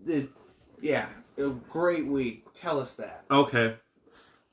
it 0.07 0.29
yeah, 0.81 1.07
a 1.39 1.49
great 1.49 2.07
week. 2.07 2.47
Tell 2.55 2.79
us 2.81 2.95
that. 2.95 3.25
Okay. 3.31 3.75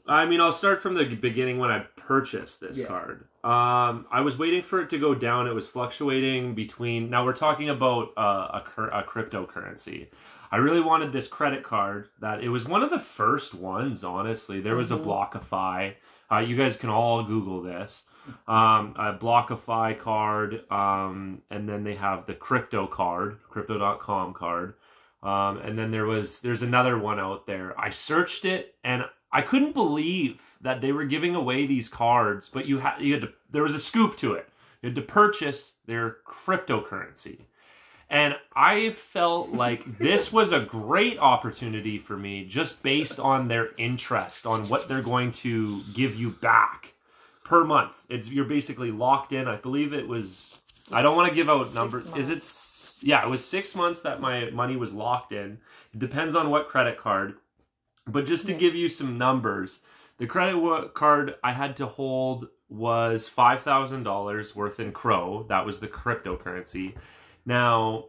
I 0.08 0.26
mean, 0.26 0.42
I'll 0.42 0.52
start 0.52 0.82
from 0.82 0.96
the 0.96 1.06
beginning 1.06 1.60
when 1.60 1.72
I 1.72 1.86
purchased 1.96 2.60
this 2.60 2.78
Yeah. 2.78 2.88
card. 2.88 3.26
Um, 3.44 4.06
I 4.12 4.22
was 4.22 4.38
waiting 4.38 4.62
for 4.64 4.82
it 4.82 4.90
to 4.92 4.98
go 4.98 5.14
down. 5.14 5.48
It 5.48 5.54
was 5.54 5.68
fluctuating 5.68 6.56
between. 6.56 7.10
Now 7.10 7.26
we're 7.26 7.34
talking 7.34 7.70
about 7.70 8.10
uh, 8.18 8.50
a, 8.54 8.64
cur- 8.66 8.90
a 8.90 9.04
cryptocurrency. 9.04 10.08
I 10.52 10.58
really 10.58 10.82
wanted 10.82 11.12
this 11.12 11.28
credit 11.28 11.64
card. 11.64 12.08
That 12.22 12.42
it 12.44 12.50
was 12.50 12.66
one 12.68 12.84
of 12.84 12.90
the 12.90 13.00
first 13.00 13.54
ones. 13.54 14.04
Honestly, 14.04 14.62
there 14.62 14.76
was 14.78 14.92
Mhm. 14.92 15.02
a 15.02 15.06
BlockFi. 15.06 15.94
Uh, 16.32 16.40
you 16.40 16.56
guys 16.56 16.78
can 16.78 16.90
all 16.90 17.24
Google 17.24 17.62
this. 17.62 18.06
Um, 18.48 18.94
a 18.98 19.14
BlockFi 19.20 20.00
card, 20.00 20.64
um, 20.72 21.42
and 21.52 21.68
then 21.68 21.84
they 21.84 21.96
have 21.96 22.26
the 22.26 22.34
crypto 22.34 22.88
card, 22.88 23.40
crypto.com 23.50 24.34
card. 24.34 24.76
Um, 25.22 25.58
and 25.58 25.78
then 25.78 25.92
there 25.92 26.06
was 26.06 26.40
there's 26.40 26.64
another 26.64 26.98
one 26.98 27.20
out 27.20 27.46
there. 27.46 27.78
I 27.80 27.90
searched 27.90 28.46
it 28.46 28.76
and 28.86 29.04
I 29.34 29.42
couldn't 29.42 29.74
believe 29.74 30.42
that 30.62 30.80
they 30.80 30.92
were 30.92 31.06
giving 31.06 31.36
away 31.36 31.66
these 31.66 31.90
cards, 31.90 32.50
but 32.50 32.68
you 32.68 32.78
had 32.78 33.02
you 33.02 33.14
had 33.14 33.24
to 33.24 33.30
there 33.52 33.64
was 33.64 33.76
a 33.76 33.80
scoop 33.80 34.16
to 34.18 34.34
it. 34.34 34.48
You 34.82 34.90
had 34.90 34.96
to 34.96 35.02
purchase 35.02 35.74
their 35.88 36.18
cryptocurrency. 36.26 37.40
And 38.10 38.36
I 38.56 38.92
felt 38.92 39.50
like 39.50 39.98
this 39.98 40.32
was 40.32 40.52
a 40.52 40.60
great 40.60 41.18
opportunity 41.18 41.98
for 41.98 42.16
me 42.16 42.46
just 42.46 42.84
based 42.84 43.20
on 43.20 43.48
their 43.48 43.72
interest 43.78 44.46
on 44.46 44.66
what 44.66 44.88
they're 44.88 45.02
going 45.02 45.32
to 45.32 45.82
give 45.94 46.16
you 46.16 46.30
back 46.30 46.94
per 47.44 47.64
month. 47.64 48.06
It's 48.10 48.32
you're 48.32 48.46
basically 48.46 48.92
locked 48.92 49.34
in. 49.34 49.48
I 49.48 49.56
believe 49.56 49.94
it 49.94 50.08
was 50.08 50.60
I 50.92 51.02
don't 51.02 51.16
want 51.16 51.30
to 51.30 51.36
give 51.36 51.50
out 51.50 51.74
numbers. 51.74 52.16
Is 52.16 52.30
it 52.30 52.44
yeah, 53.06 53.26
it 53.26 53.30
was 53.30 53.44
6 53.44 53.76
months 53.76 54.02
that 54.02 54.22
my 54.22 54.50
money 54.52 54.78
was 54.78 54.94
locked 54.94 55.34
in. 55.34 55.58
It 55.94 56.00
depends 56.00 56.36
on 56.36 56.50
what 56.52 56.70
credit 56.70 56.98
card. 56.98 57.36
But 58.08 58.26
just 58.26 58.46
to 58.48 58.54
Yeah. 58.54 58.60
give 58.60 58.76
you 58.76 58.90
some 58.90 59.18
numbers, 59.18 59.82
the 60.18 60.28
credit 60.28 60.94
card 60.94 61.36
I 61.44 61.54
had 61.54 61.78
to 61.78 61.86
hold 61.86 62.50
was 62.70 63.30
$5,000 63.30 64.56
worth 64.56 64.80
in 64.80 64.92
Crow. 64.92 65.46
That 65.50 65.66
was 65.66 65.80
the 65.80 65.88
cryptocurrency. 65.88 66.96
Now, 67.46 68.06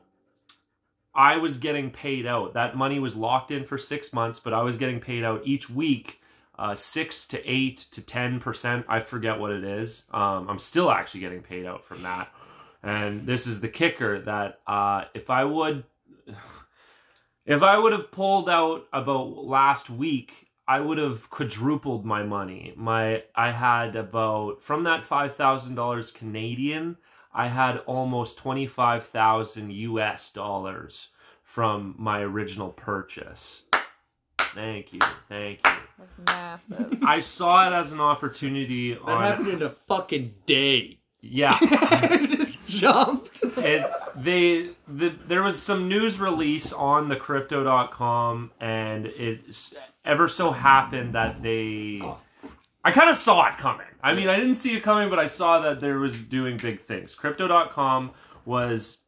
I 1.14 1.36
was 1.36 1.58
getting 1.58 1.90
paid 1.90 2.26
out. 2.26 2.54
That 2.54 2.76
money 2.76 2.98
was 2.98 3.14
locked 3.14 3.50
in 3.50 3.64
for 3.64 3.78
six 3.78 4.12
months, 4.12 4.40
but 4.40 4.52
I 4.52 4.62
was 4.62 4.76
getting 4.76 5.00
paid 5.00 5.22
out 5.22 5.42
each 5.44 5.70
week, 5.70 6.20
uh, 6.58 6.74
six 6.74 7.26
to 7.28 7.50
eight 7.50 7.78
to 7.92 8.02
ten 8.02 8.40
percent. 8.40 8.84
I 8.88 9.00
forget 9.00 9.38
what 9.38 9.52
it 9.52 9.62
is. 9.64 10.06
Um, 10.12 10.48
I'm 10.48 10.58
still 10.58 10.90
actually 10.90 11.20
getting 11.20 11.42
paid 11.42 11.66
out 11.66 11.84
from 11.84 12.02
that. 12.02 12.32
And 12.82 13.26
this 13.26 13.46
is 13.46 13.60
the 13.60 13.68
kicker 13.68 14.20
that 14.22 14.60
uh, 14.66 15.04
if 15.14 15.30
I 15.30 15.44
would, 15.44 15.84
if 17.46 17.62
I 17.62 17.78
would 17.78 17.92
have 17.92 18.10
pulled 18.10 18.48
out 18.48 18.86
about 18.92 19.44
last 19.44 19.90
week, 19.90 20.48
I 20.66 20.80
would 20.80 20.98
have 20.98 21.28
quadrupled 21.30 22.04
my 22.04 22.22
money. 22.22 22.72
My 22.76 23.24
I 23.34 23.50
had 23.50 23.96
about 23.96 24.62
from 24.62 24.84
that 24.84 25.04
five 25.04 25.34
thousand 25.34 25.74
dollars 25.74 26.10
Canadian. 26.10 26.96
I 27.36 27.48
had 27.48 27.78
almost 27.78 28.38
25,000 28.38 29.72
US 29.72 30.30
dollars 30.30 31.08
from 31.42 31.96
my 31.98 32.20
original 32.20 32.68
purchase. 32.70 33.64
Thank 34.38 34.92
you. 34.92 35.00
Thank 35.28 35.58
you. 35.66 35.72
That's 35.98 36.18
massive. 36.26 37.02
I 37.04 37.20
saw 37.20 37.66
it 37.66 37.72
as 37.72 37.90
an 37.90 38.00
opportunity 38.00 38.94
That 38.94 39.02
on 39.02 39.20
happened 39.20 39.48
in 39.48 39.62
a 39.62 39.70
fucking 39.70 40.32
day. 40.46 41.00
Yeah. 41.20 41.58
jumped. 42.80 43.42
it, 43.42 43.86
they 44.16 44.70
the, 44.88 45.14
there 45.26 45.42
was 45.42 45.60
some 45.60 45.88
news 45.88 46.18
release 46.20 46.72
on 46.72 47.08
the 47.08 47.16
crypto.com 47.16 48.50
and 48.60 49.06
it 49.06 49.40
ever 50.04 50.28
so 50.28 50.50
happened 50.50 51.14
that 51.14 51.42
they 51.42 52.00
I 52.84 52.92
kind 52.92 53.08
of 53.08 53.16
saw 53.16 53.46
it 53.48 53.54
coming. 53.54 53.86
I 54.02 54.14
mean, 54.14 54.28
I 54.28 54.36
didn't 54.36 54.56
see 54.56 54.76
it 54.76 54.82
coming, 54.82 55.08
but 55.08 55.18
I 55.18 55.26
saw 55.26 55.60
that 55.60 55.80
there 55.80 55.98
was 55.98 56.18
doing 56.18 56.58
big 56.58 56.82
things. 56.82 57.14
Crypto.com 57.14 58.12
was 58.44 58.98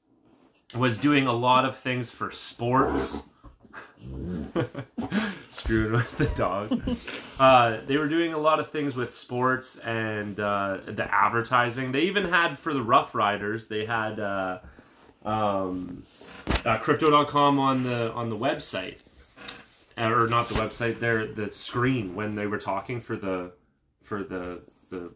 was 0.75 0.99
doing 0.99 1.27
a 1.27 1.33
lot 1.33 1.65
of 1.65 1.77
things 1.77 2.11
for 2.11 2.31
sports. 2.31 3.23
Screwing 5.51 5.93
with 5.93 6.17
the 6.19 6.27
dog. 6.37 6.81
Uh, 7.39 7.79
they 7.87 7.97
were 7.97 8.09
doing 8.09 8.33
a 8.33 8.39
lot 8.39 8.61
of 8.61 8.71
things 8.71 8.97
with 8.97 9.15
sports 9.15 9.79
and 9.79 10.39
uh, 10.41 10.79
the 10.87 11.09
advertising. 11.13 11.93
They 11.93 12.03
even 12.03 12.25
had 12.29 12.59
for 12.59 12.73
the 12.75 12.81
Roughriders. 12.81 13.69
They 13.69 13.85
had 13.87 14.19
uh, 14.21 14.59
um, 15.25 16.03
uh, 16.65 16.79
Crypto.com 16.79 17.59
on 17.59 17.83
the 17.83 18.13
on 18.13 18.31
the 18.31 18.37
website, 18.37 18.99
Uh, 19.99 20.11
or 20.13 20.27
not 20.29 20.49
the 20.49 20.55
website. 20.55 20.99
There, 20.99 21.27
the 21.27 21.51
screen 21.51 22.15
when 22.15 22.35
they 22.35 22.47
were 22.47 22.59
talking 22.59 23.01
for 23.01 23.17
the 23.17 23.53
for 24.03 24.23
the 24.23 24.63
the 24.91 25.11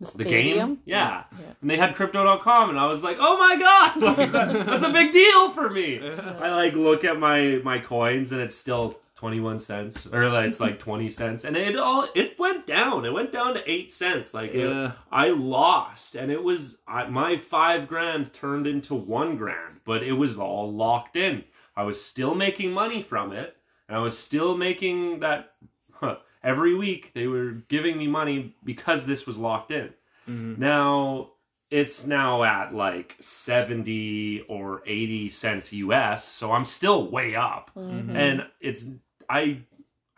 the 0.00 0.06
stadium? 0.06 0.74
game. 0.74 0.82
Yeah. 0.84 1.24
Yeah. 1.38 1.45
And 1.66 1.70
they 1.72 1.78
had 1.78 1.96
crypto.com 1.96 2.70
and 2.70 2.78
I 2.78 2.86
was 2.86 3.02
like, 3.02 3.16
"Oh 3.18 3.36
my 3.38 3.56
god, 3.56 3.96
like, 4.18 4.30
that- 4.30 4.66
that's 4.66 4.84
a 4.84 4.92
big 4.92 5.10
deal 5.10 5.50
for 5.50 5.68
me." 5.68 5.98
I 6.40 6.54
like 6.54 6.74
look 6.74 7.02
at 7.02 7.18
my 7.18 7.60
my 7.64 7.80
coins 7.80 8.30
and 8.30 8.40
it's 8.40 8.54
still 8.54 9.00
21 9.16 9.58
cents 9.58 10.06
or 10.12 10.28
like, 10.28 10.46
it's 10.46 10.60
like 10.60 10.78
20 10.78 11.10
cents 11.10 11.44
and 11.44 11.56
it 11.56 11.74
all 11.76 12.06
it 12.14 12.38
went 12.38 12.68
down. 12.68 13.04
It 13.04 13.12
went 13.12 13.32
down 13.32 13.54
to 13.54 13.68
8 13.68 13.90
cents. 13.90 14.32
Like 14.32 14.54
it- 14.54 14.92
I 15.10 15.30
lost 15.30 16.14
and 16.14 16.30
it 16.30 16.40
was 16.40 16.78
I, 16.86 17.06
my 17.08 17.36
5 17.36 17.88
grand 17.88 18.32
turned 18.32 18.68
into 18.68 18.94
1 18.94 19.36
grand, 19.36 19.80
but 19.84 20.04
it 20.04 20.12
was 20.12 20.38
all 20.38 20.72
locked 20.72 21.16
in. 21.16 21.42
I 21.76 21.82
was 21.82 22.00
still 22.00 22.36
making 22.36 22.72
money 22.74 23.02
from 23.02 23.32
it 23.32 23.56
and 23.88 23.98
I 23.98 24.00
was 24.00 24.16
still 24.16 24.56
making 24.56 25.18
that 25.20 25.54
huh, 25.94 26.18
every 26.44 26.76
week 26.76 27.10
they 27.12 27.26
were 27.26 27.52
giving 27.66 27.98
me 27.98 28.06
money 28.06 28.54
because 28.62 29.04
this 29.04 29.26
was 29.26 29.36
locked 29.36 29.72
in. 29.72 29.92
Mhm. 30.28 30.58
Now 30.58 31.30
it's 31.70 32.06
now 32.06 32.44
at 32.44 32.74
like 32.74 33.16
70 33.20 34.44
or 34.48 34.82
80 34.86 35.28
cents 35.30 35.72
US, 35.72 36.26
so 36.28 36.52
I'm 36.52 36.64
still 36.64 37.10
way 37.10 37.34
up. 37.34 37.70
Mhm. 37.76 38.14
And 38.14 38.46
it's 38.60 38.86
I 39.28 39.58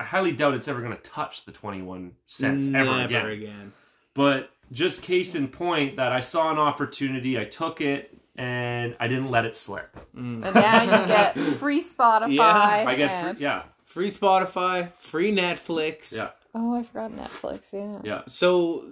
I 0.01 0.05
highly 0.05 0.33
doubt 0.33 0.55
it's 0.55 0.69
ever 0.69 0.81
going 0.81 0.95
to 0.97 1.03
touch 1.03 1.45
the 1.45 1.53
21 1.53 2.13
cents 2.27 2.67
Never 2.67 2.91
ever 2.91 3.05
again. 3.05 3.27
again. 3.27 3.73
But 4.15 4.51
just 4.71 5.03
case 5.03 5.35
in 5.35 5.49
point 5.49 5.97
that 5.97 6.13
I 6.13 6.21
saw 6.21 6.51
an 6.51 6.59
opportunity, 6.59 7.39
I 7.39 7.45
took 7.45 7.81
it 7.81 8.15
and 8.37 8.95
I 9.01 9.09
didn't 9.09 9.31
let 9.31 9.45
it 9.45 9.57
slip. 9.57 9.97
Mm. 10.15 10.45
And 10.45 10.55
now 10.55 10.83
you 10.83 11.07
get 11.09 11.37
free 11.59 11.81
Spotify. 11.81 12.29
Yeah, 12.35 12.85
I 12.87 12.95
get 12.95 13.11
and- 13.11 13.37
free, 13.39 13.45
yeah, 13.45 13.63
Free 13.87 14.09
Spotify, 14.09 14.93
free 14.99 15.33
Netflix. 15.35 16.15
yeah, 16.15 16.31
Oh, 16.55 16.75
I 16.79 16.83
forgot 16.83 17.11
Netflix. 17.13 17.73
Yeah. 17.73 18.01
yeah. 18.05 18.23
So 18.27 18.85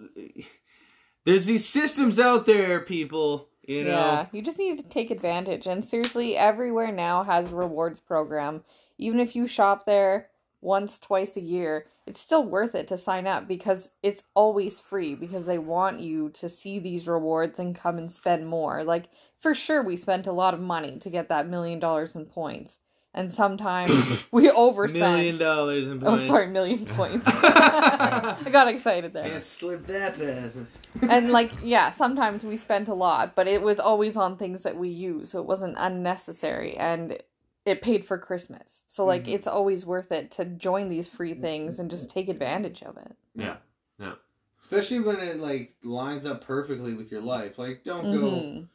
there's 1.27 1.45
these 1.45 1.69
systems 1.69 2.19
out 2.19 2.47
there, 2.47 2.81
people. 2.81 3.49
You 3.67 3.83
know. 3.83 3.91
Yeah, 3.91 4.27
you 4.33 4.43
just 4.43 4.59
need 4.59 4.79
to 4.79 4.85
take 4.85 5.11
advantage. 5.11 5.67
And 5.67 5.85
seriously, 5.85 6.37
everywhere 6.37 6.93
now 6.93 7.25
has 7.25 7.51
a 7.51 7.55
rewards 7.55 8.01
program. 8.01 8.63
Even 8.97 9.19
if 9.19 9.35
you 9.35 9.49
shop 9.49 9.87
there 9.87 10.29
once, 10.61 11.01
twice 11.01 11.37
a 11.37 11.41
year, 11.41 11.87
it's 12.07 12.21
still 12.21 12.45
worth 12.45 12.77
it 12.77 12.87
to 12.89 12.97
sign 12.97 13.27
up 13.27 13.49
because 13.49 13.91
it's 14.05 14.23
always 14.35 14.81
free 14.81 15.17
because 15.17 15.47
they 15.47 15.59
want 15.59 15.99
you 15.99 16.31
to 16.31 16.49
see 16.49 16.79
these 16.79 17.09
rewards 17.09 17.59
and 17.59 17.75
come 17.75 17.99
and 17.99 18.11
spend 18.11 18.47
more. 18.47 18.85
Like, 18.85 19.09
for 19.37 19.53
sure, 19.53 19.85
we 19.85 19.97
spent 19.97 20.29
a 20.29 20.33
lot 20.33 20.55
of 20.55 20.61
money 20.61 20.99
to 21.01 21.11
get 21.11 21.29
that 21.31 21.49
million 21.49 21.81
dollars 21.81 22.15
in 22.15 22.25
points. 22.27 22.79
And 23.15 23.33
sometimes 23.33 23.91
we 24.31 24.49
overspend. 24.49 25.01
Million 25.01 25.39
dollars 25.39 25.89
in 25.89 25.99
points. 25.99 26.25
Oh, 26.25 26.29
sorry, 26.29 26.47
million 26.47 26.87
points. 26.87 27.27
I 27.29 28.37
got 28.53 28.69
excited 28.69 29.13
there 29.13 29.29
Can't 29.29 29.45
slip 29.45 29.87
that 29.89 30.15
fast. 30.15 30.59
And 31.03 31.31
like 31.31 31.51
yeah 31.63 31.91
sometimes 31.91 32.45
we 32.45 32.57
spent 32.57 32.89
a 32.89 32.95
lot 32.95 33.35
but 33.35 33.47
it 33.47 33.63
was 33.63 33.79
always 33.81 34.17
on 34.17 34.37
things 34.37 34.63
that 34.63 34.77
we 34.77 34.89
use 34.89 35.31
so 35.31 35.41
it 35.41 35.47
wasn't 35.47 35.75
unnecessary 35.79 36.77
and 36.77 37.19
it 37.65 37.83
paid 37.83 38.05
for 38.05 38.19
christmas 38.19 38.85
so 38.87 39.05
like 39.05 39.25
Mhm. 39.25 39.35
it's 39.35 39.47
always 39.47 39.85
worth 39.87 40.13
it 40.13 40.31
to 40.33 40.45
join 40.45 40.89
these 40.89 41.09
free 41.09 41.35
things 41.35 41.79
and 41.79 41.91
just 41.91 42.11
take 42.11 42.29
advantage 42.29 42.83
of 42.83 42.97
it 42.97 43.17
yeah 43.35 43.57
yeah 43.99 44.13
Especially 44.61 44.99
when 45.01 45.21
it 45.21 45.39
like 45.39 45.75
lines 45.85 46.27
up 46.27 46.45
perfectly 46.45 46.95
with 46.95 47.13
your 47.13 47.21
life. 47.21 47.57
Like 47.57 47.85
don't 47.85 48.11
go 48.11 48.43
Mhm. 48.43 48.67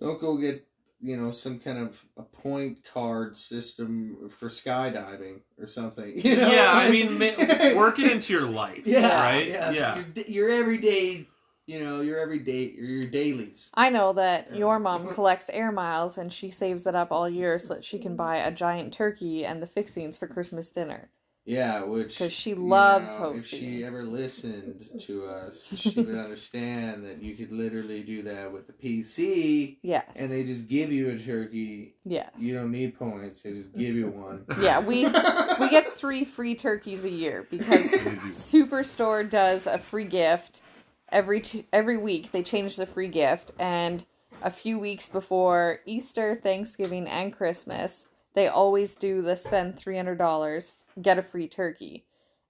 don't 0.00 0.20
go 0.20 0.36
get 0.36 0.66
you 1.00 1.16
know 1.16 1.30
some 1.30 1.58
kind 1.60 1.78
of 1.78 2.04
a 2.18 2.22
point 2.24 2.80
card 2.92 3.34
system 3.36 4.28
for 4.28 4.48
skydiving 4.48 5.40
or 5.58 5.66
something. 5.66 6.12
You 6.24 6.36
know? 6.36 6.50
Yeah, 6.52 6.72
I 6.74 6.90
mean, 6.90 7.18
ma- 7.18 7.74
work 7.78 7.98
it 8.00 8.10
into 8.12 8.32
your 8.34 8.48
life, 8.50 8.82
Yeah, 8.84 9.18
right? 9.18 9.46
Yeah, 9.48 9.70
yeah. 9.70 9.94
so 9.94 10.04
your, 10.14 10.26
your 10.26 10.50
everyday, 10.50 11.26
you 11.68 11.78
know, 11.78 12.00
your 12.00 12.18
everyday, 12.18 12.70
your 12.70 13.02
dailies. 13.02 13.70
i 13.74 13.90
know 13.90 14.14
that 14.14 14.56
your 14.56 14.78
mom 14.78 15.06
collects 15.14 15.50
air 15.50 15.70
miles 15.70 16.16
and 16.16 16.32
she 16.32 16.50
saves 16.50 16.86
it 16.86 16.94
up 16.94 17.12
all 17.12 17.28
year 17.28 17.58
so 17.58 17.74
that 17.74 17.84
she 17.84 17.98
can 17.98 18.16
buy 18.16 18.36
a 18.38 18.50
giant 18.50 18.92
turkey 18.92 19.44
and 19.44 19.62
the 19.62 19.66
fixings 19.66 20.16
for 20.16 20.26
christmas 20.26 20.70
dinner 20.70 21.10
Yeah, 21.44 21.84
which 21.84 22.14
because 22.14 22.32
she 22.32 22.50
you 22.50 22.56
loves 22.56 23.18
know, 23.18 23.34
If 23.36 23.46
she 23.46 23.84
ever 23.84 24.02
listened 24.02 24.80
to 25.00 25.26
us, 25.26 25.72
she 25.78 26.00
would 26.06 26.14
understand 26.14 27.04
that 27.04 27.22
you 27.22 27.36
could 27.36 27.52
literally 27.52 28.02
do 28.02 28.22
that 28.22 28.50
with 28.52 28.66
the 28.66 28.72
PC, 28.72 29.78
yes 29.82 30.16
and 30.16 30.30
they 30.30 30.44
just 30.44 30.68
give 30.68 30.90
you 30.90 31.10
a 31.10 31.18
turkey. 31.18 31.94
yes 32.04 32.30
You 32.38 32.54
don't 32.54 32.72
need 32.72 32.98
points; 32.98 33.42
they 33.42 33.52
just 33.52 33.74
give 33.76 33.94
you 33.94 34.08
one. 34.08 34.44
yeah 34.62 34.80
we 34.80 35.04
we 35.04 35.68
get 35.70 35.96
three 35.98 36.24
free 36.24 36.54
turkeys 36.54 37.04
a 37.04 37.10
year 37.10 37.46
because 37.50 37.86
Superstore 38.30 39.28
does 39.28 39.66
a 39.66 39.78
free 39.78 40.04
gift 40.04 40.62
every 41.10 41.40
t- 41.40 41.66
every 41.72 41.96
week. 41.98 42.30
They 42.32 42.42
change 42.42 42.76
the 42.76 42.86
free 42.86 43.08
gift, 43.08 43.52
and 43.58 44.04
a 44.42 44.50
few 44.50 44.78
weeks 44.78 45.08
before 45.08 45.80
Easter, 45.86 46.34
Thanksgiving, 46.34 47.06
and 47.06 47.32
Christmas, 47.32 48.06
they 48.34 48.48
always 48.48 48.96
do 48.96 49.22
the 49.22 49.36
spend 49.36 49.76
three 49.76 49.96
hundred 49.96 50.18
dollars, 50.18 50.76
get 51.02 51.18
a 51.18 51.22
free 51.22 51.48
turkey, 51.48 52.04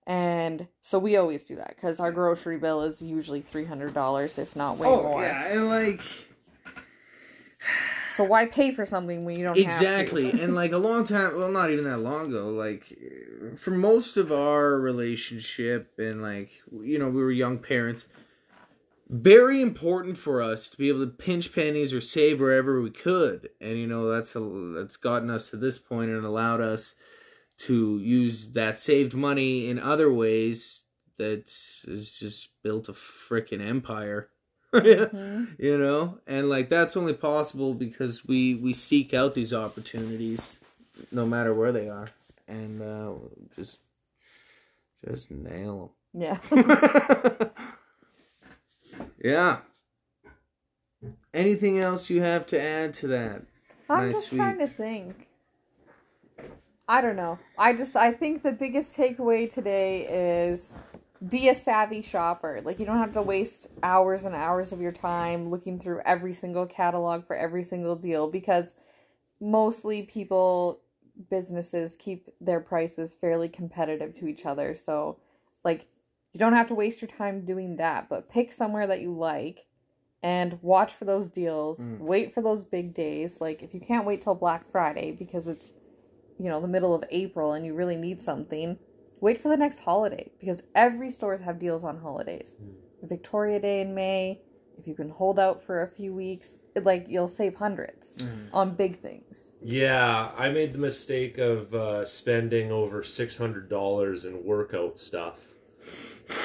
and 0.07 0.67
so 0.83 0.99
we 0.99 1.17
always 1.17 1.45
do 1.45 1.57
that 1.57 1.75
because 1.77 2.01
our 2.01 2.13
grocery 2.13 2.59
bill 2.59 2.83
is 2.83 3.01
usually 3.03 3.41
three 3.41 3.65
hundred 3.65 3.95
dollars, 3.95 4.39
if 4.39 4.55
not 4.57 4.79
way 4.79 4.89
oh 4.89 5.03
more. 5.03 5.23
yeah, 5.23 5.53
and 5.53 5.69
like 5.69 6.03
So 8.15 8.25
why 8.25 8.47
pay 8.47 8.73
for 8.73 8.85
something 8.85 9.25
when 9.25 9.37
you 9.39 9.45
don't 9.45 9.57
Exactly. 9.57 10.29
and 10.29 10.57
like 10.57 10.73
a 10.73 10.77
long 10.77 11.05
time, 11.05 11.39
well, 11.39 11.53
not 11.53 11.71
even 11.71 11.85
that 11.85 11.99
long 11.99 12.27
ago, 12.27 12.49
like 12.49 12.99
for 13.57 13.71
most 13.71 14.17
of 14.17 14.33
our 14.33 14.75
relationship 14.81 15.93
and 15.99 16.21
like, 16.21 16.51
you 16.83 16.99
know, 16.99 17.09
we 17.11 17.23
were 17.23 17.31
young 17.31 17.59
parents, 17.61 18.09
very 19.09 19.61
important 19.63 20.17
for 20.17 20.43
us 20.43 20.71
to 20.71 20.77
be 20.77 20.89
able 20.89 21.01
to 21.01 21.07
pinch 21.13 21.55
pennies 21.55 21.95
or 21.95 22.01
save 22.01 22.41
wherever 22.41 22.81
we 22.81 22.91
could. 22.91 23.51
And, 23.61 23.79
you 23.79 23.87
know, 23.87 24.11
that's, 24.11 24.37
a, 24.37 24.41
that's 24.75 24.97
gotten 24.97 25.31
us 25.31 25.51
to 25.51 25.57
this 25.57 25.79
point 25.79 26.11
and 26.11 26.25
allowed 26.25 26.61
us 26.61 26.95
to 27.59 27.99
use 27.99 28.49
that 28.53 28.79
saved 28.79 29.15
money 29.15 29.69
in 29.69 29.79
other 29.79 30.13
ways 30.13 30.85
that 31.17 31.51
has 31.89 32.13
just 32.13 32.51
built 32.63 32.89
a 32.89 32.93
freaking 32.93 33.61
empire. 33.67 34.29
Mhm. 34.73 35.49
you 35.59 35.79
know 35.79 36.19
and 36.27 36.51
like 36.51 36.69
that's 36.69 36.95
only 36.95 37.15
possible 37.15 37.73
because 37.73 38.27
we 38.27 38.55
we 38.55 38.75
seek 38.75 39.15
out 39.15 39.33
these 39.33 39.55
opportunities 39.55 40.61
no 41.11 41.25
matter 41.27 41.55
where 41.55 41.73
they 41.73 41.89
are 41.89 42.09
and 42.49 42.83
uh 42.83 43.13
just 43.57 43.79
just 45.09 45.31
nail 45.31 45.95
them 46.13 46.23
yeah 46.23 46.39
anything 51.35 51.79
else 51.79 52.11
you 52.11 52.23
have 52.23 52.47
to 52.47 52.61
add 52.61 52.95
to 52.95 53.09
that 53.09 53.43
I'm 53.89 54.13
just 54.13 54.35
trying 54.35 54.59
to 54.59 54.67
think. 54.67 55.29
I 56.89 57.01
don't 57.01 57.17
know. 57.17 57.39
I 57.59 57.75
just 57.75 57.97
I 57.97 58.13
think 58.13 58.43
the 58.43 58.53
biggest 58.53 58.97
takeaway 58.97 59.51
today 59.51 60.51
is 60.51 60.75
be 61.29 61.49
a 61.49 61.55
savvy 61.55 62.03
shopper. 62.03 62.61
Like 62.65 62.79
you 62.79 62.87
don't 62.87 62.99
have 62.99 63.13
to 63.15 63.23
waste 63.23 63.69
hours 63.83 64.25
and 64.25 64.35
hours 64.35 64.73
of 64.73 64.81
your 64.81 64.93
time 64.93 65.51
looking 65.51 65.79
through 65.79 66.01
every 66.05 66.33
single 66.33 66.67
catalog 66.67 67.27
for 67.27 67.37
every 67.37 67.63
single 67.63 67.97
deal 67.97 68.29
because 68.31 68.75
mostly 69.41 70.03
people 70.03 70.81
businesses 71.31 71.97
keep 71.99 72.29
their 72.41 72.61
prices 72.61 73.15
fairly 73.21 73.49
competitive 73.49 74.15
to 74.15 74.27
each 74.27 74.47
other. 74.47 74.75
So 74.75 75.19
like 75.65 75.87
you 76.39 76.45
don't 76.45 76.55
have 76.55 76.69
to 76.69 76.75
waste 76.77 77.03
your 77.03 77.11
time 77.11 77.45
doing 77.45 77.79
that, 77.79 78.09
but 78.09 78.31
pick 78.31 78.53
somewhere 78.53 78.87
that 78.87 79.01
you 79.01 79.13
like 79.13 79.67
and 80.23 80.57
watch 80.63 80.95
for 80.95 81.05
those 81.05 81.29
deals. 81.29 81.81
Mm. 81.81 81.99
Wait 81.99 82.33
for 82.33 82.45
those 82.45 82.63
big 82.63 82.95
days. 82.95 83.41
Like 83.41 83.61
if 83.61 83.75
you 83.75 83.81
can't 83.81 84.07
wait 84.07 84.23
till 84.23 84.37
Black 84.37 84.65
Friday 84.71 85.11
because 85.11 85.49
it's 85.49 85.73
you 86.39 86.49
know 86.49 86.61
the 86.61 86.69
middle 86.69 86.95
of 86.95 87.03
April 87.11 87.55
and 87.55 87.67
you 87.67 87.75
really 87.75 87.97
need 87.97 88.21
something, 88.21 88.79
wait 89.21 89.43
for 89.43 89.49
the 89.49 89.57
next 89.57 89.81
holiday 89.81 90.31
because 90.39 90.63
every 90.77 91.11
stores 91.11 91.41
have 91.41 91.59
deals 91.59 91.83
on 91.83 91.99
holidays. 91.99 92.57
Victoria 93.03 93.59
Day 93.59 93.81
in 93.81 93.93
May, 93.93 94.41
if 94.79 94.87
you 94.87 94.95
can 94.95 95.09
hold 95.09 95.41
out 95.41 95.61
for 95.61 95.83
a 95.83 95.89
few 95.89 96.15
weeks, 96.15 96.59
it, 96.77 96.85
like 96.85 97.07
you'll 97.09 97.27
save 97.27 97.57
hundreds 97.57 98.15
on 98.53 98.77
big 98.77 99.01
things. 99.01 99.51
Yeah, 99.61 100.31
I 100.37 100.51
made 100.51 100.73
the 100.73 100.79
mistake 100.79 101.39
of 101.39 101.75
uh, 101.75 102.07
spending 102.07 102.71
over 102.71 103.03
six 103.03 103.37
hundred 103.37 103.69
dollars 103.69 104.25
in 104.25 104.45
workout 104.45 105.01
stuff, 105.01 105.48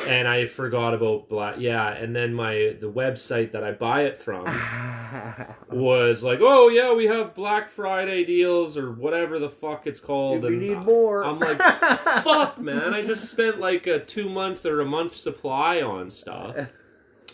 and 0.08 0.28
I 0.28 0.46
forgot 0.46 0.94
about 0.94 1.30
black. 1.30 1.56
Yeah, 1.58 1.90
and 1.90 2.16
then 2.16 2.34
my 2.34 2.76
the 2.80 2.92
website 2.92 3.52
that 3.52 3.64
I 3.64 3.72
buy 3.72 4.04
it 4.04 4.18
from 4.18 4.46
was 5.72 6.24
like, 6.24 6.40
"Oh 6.42 6.70
yeah, 6.70 6.94
we 6.94 7.06
have 7.06 7.36
Black 7.36 7.70
Friday 7.70 8.24
deals 8.24 8.78
or 8.78 8.92
whatever 8.92 9.40
the 9.40 9.50
fuck 9.50 9.88
it's 9.88 10.00
called." 10.00 10.46
if 10.46 10.52
you 10.52 10.58
and 10.58 10.68
need 10.70 10.78
more 10.80 11.24
I'm 11.24 11.40
like, 11.40 11.58
"Fuck, 12.24 12.60
man! 12.60 12.94
I 12.94 13.04
just 13.04 13.30
spent 13.30 13.60
like 13.60 13.88
a 13.88 14.00
two 14.00 14.30
month 14.30 14.66
or 14.66 14.82
a 14.82 14.86
month 14.86 15.16
supply 15.16 15.82
on 15.82 16.10
stuff." 16.10 16.56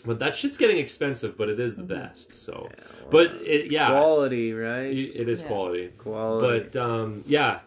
But 0.06 0.18
that 0.20 0.34
shit's 0.34 0.56
getting 0.56 0.78
expensive, 0.78 1.36
but 1.36 1.50
it 1.50 1.60
is 1.60 1.76
the 1.76 1.82
best. 1.82 2.38
So, 2.38 2.70
but 3.10 3.32
it, 3.42 3.70
yeah, 3.70 3.88
quality 3.90 4.52
right 4.54 4.86
it 4.96 5.28
is 5.28 5.42
Yeah. 5.42 5.48
quality. 5.48 5.88
quality 5.98 6.68
But 6.70 6.76
um, 6.80 7.22
yeah, 7.26 7.60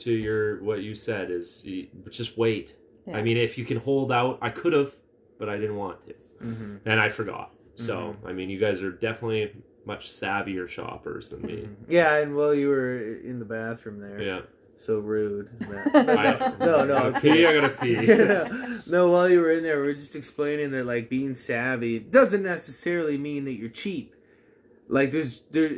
to 0.00 0.12
your 0.12 0.62
what 0.62 0.82
you 0.82 0.94
said 0.94 1.30
is 1.30 1.64
you, 1.64 1.88
just 2.10 2.36
wait. 2.36 2.76
Yeah. 3.08 3.16
I 3.16 3.22
mean, 3.22 3.36
if 3.36 3.58
you 3.58 3.64
can 3.64 3.78
hold 3.78 4.12
out, 4.12 4.38
I 4.42 4.50
could 4.50 4.72
have, 4.72 4.94
but 5.38 5.48
I 5.48 5.56
didn't 5.56 5.76
want 5.76 6.06
to. 6.06 6.14
Mm-hmm. 6.44 6.76
and 6.88 7.00
I 7.00 7.08
forgot. 7.08 7.50
So 7.74 8.16
I 8.24 8.32
mean, 8.32 8.48
you 8.50 8.58
guys 8.58 8.82
are 8.82 8.90
definitely 8.92 9.52
much 9.84 10.10
savvier 10.10 10.68
shoppers 10.68 11.28
than 11.30 11.42
me. 11.42 11.68
Yeah, 11.88 12.16
and 12.18 12.36
while 12.36 12.54
you 12.54 12.68
were 12.68 12.96
in 12.98 13.38
the 13.38 13.44
bathroom 13.44 14.00
there, 14.00 14.20
Yeah. 14.20 14.40
so 14.76 14.98
rude. 14.98 15.48
No, 15.60 16.04
no, 16.04 16.76
I 16.76 16.80
I'm 16.82 16.88
gotta 16.88 17.20
pee. 17.20 17.46
I 17.46 17.54
gotta 17.54 17.68
pee. 17.70 17.96
no, 18.06 18.80
no, 18.86 19.10
while 19.10 19.28
you 19.28 19.40
were 19.40 19.50
in 19.52 19.62
there, 19.62 19.80
we 19.80 19.88
are 19.88 19.94
just 19.94 20.14
explaining 20.16 20.70
that 20.72 20.86
like 20.86 21.08
being 21.08 21.34
savvy 21.34 21.98
doesn't 21.98 22.42
necessarily 22.42 23.16
mean 23.18 23.44
that 23.44 23.54
you're 23.54 23.68
cheap. 23.70 24.14
Like 24.88 25.10
there's 25.10 25.40
there, 25.50 25.70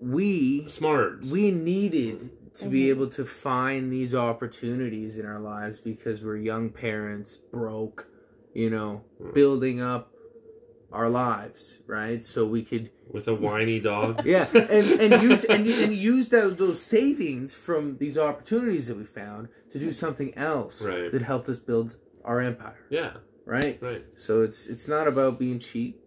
we 0.00 0.68
Smart. 0.68 1.24
we 1.24 1.50
needed 1.50 2.30
to 2.60 2.68
be 2.68 2.82
Mhm. 2.84 2.88
able 2.90 3.08
to 3.08 3.24
find 3.24 3.92
these 3.92 4.14
opportunities 4.14 5.16
in 5.18 5.26
our 5.26 5.40
lives 5.40 5.78
because 5.78 6.22
we're 6.22 6.36
young 6.36 6.70
parents, 6.70 7.36
broke, 7.36 8.08
you 8.54 8.70
know, 8.70 9.04
Hmm. 9.18 9.32
building 9.32 9.80
up 9.80 10.12
our 10.92 11.08
lives, 11.10 11.82
right? 11.86 12.24
So 12.24 12.46
we 12.46 12.62
could 12.62 12.90
with 13.08 13.28
a 13.28 13.34
whiny 13.34 13.80
dog. 13.92 14.24
yeah, 14.24 14.46
and, 14.54 15.00
and 15.00 15.22
use 15.22 15.44
and, 15.44 15.66
and 15.68 15.94
use 15.94 16.28
those 16.30 16.56
those 16.56 16.80
savings 16.80 17.54
from 17.54 17.96
these 17.98 18.16
opportunities 18.16 18.86
that 18.88 18.96
we 18.96 19.04
found 19.04 19.48
to 19.70 19.78
do 19.78 19.90
something 19.92 20.32
else 20.36 20.82
Right. 20.86 21.10
that 21.12 21.22
helped 21.22 21.48
us 21.48 21.58
build 21.58 21.96
our 22.24 22.40
empire, 22.40 22.78
Yeah. 22.88 23.18
right? 23.44 23.78
Right. 23.82 24.04
So 24.14 24.42
it's 24.42 24.66
it's 24.66 24.86
not 24.88 25.06
about 25.08 25.38
being 25.38 25.58
cheap. 25.58 26.00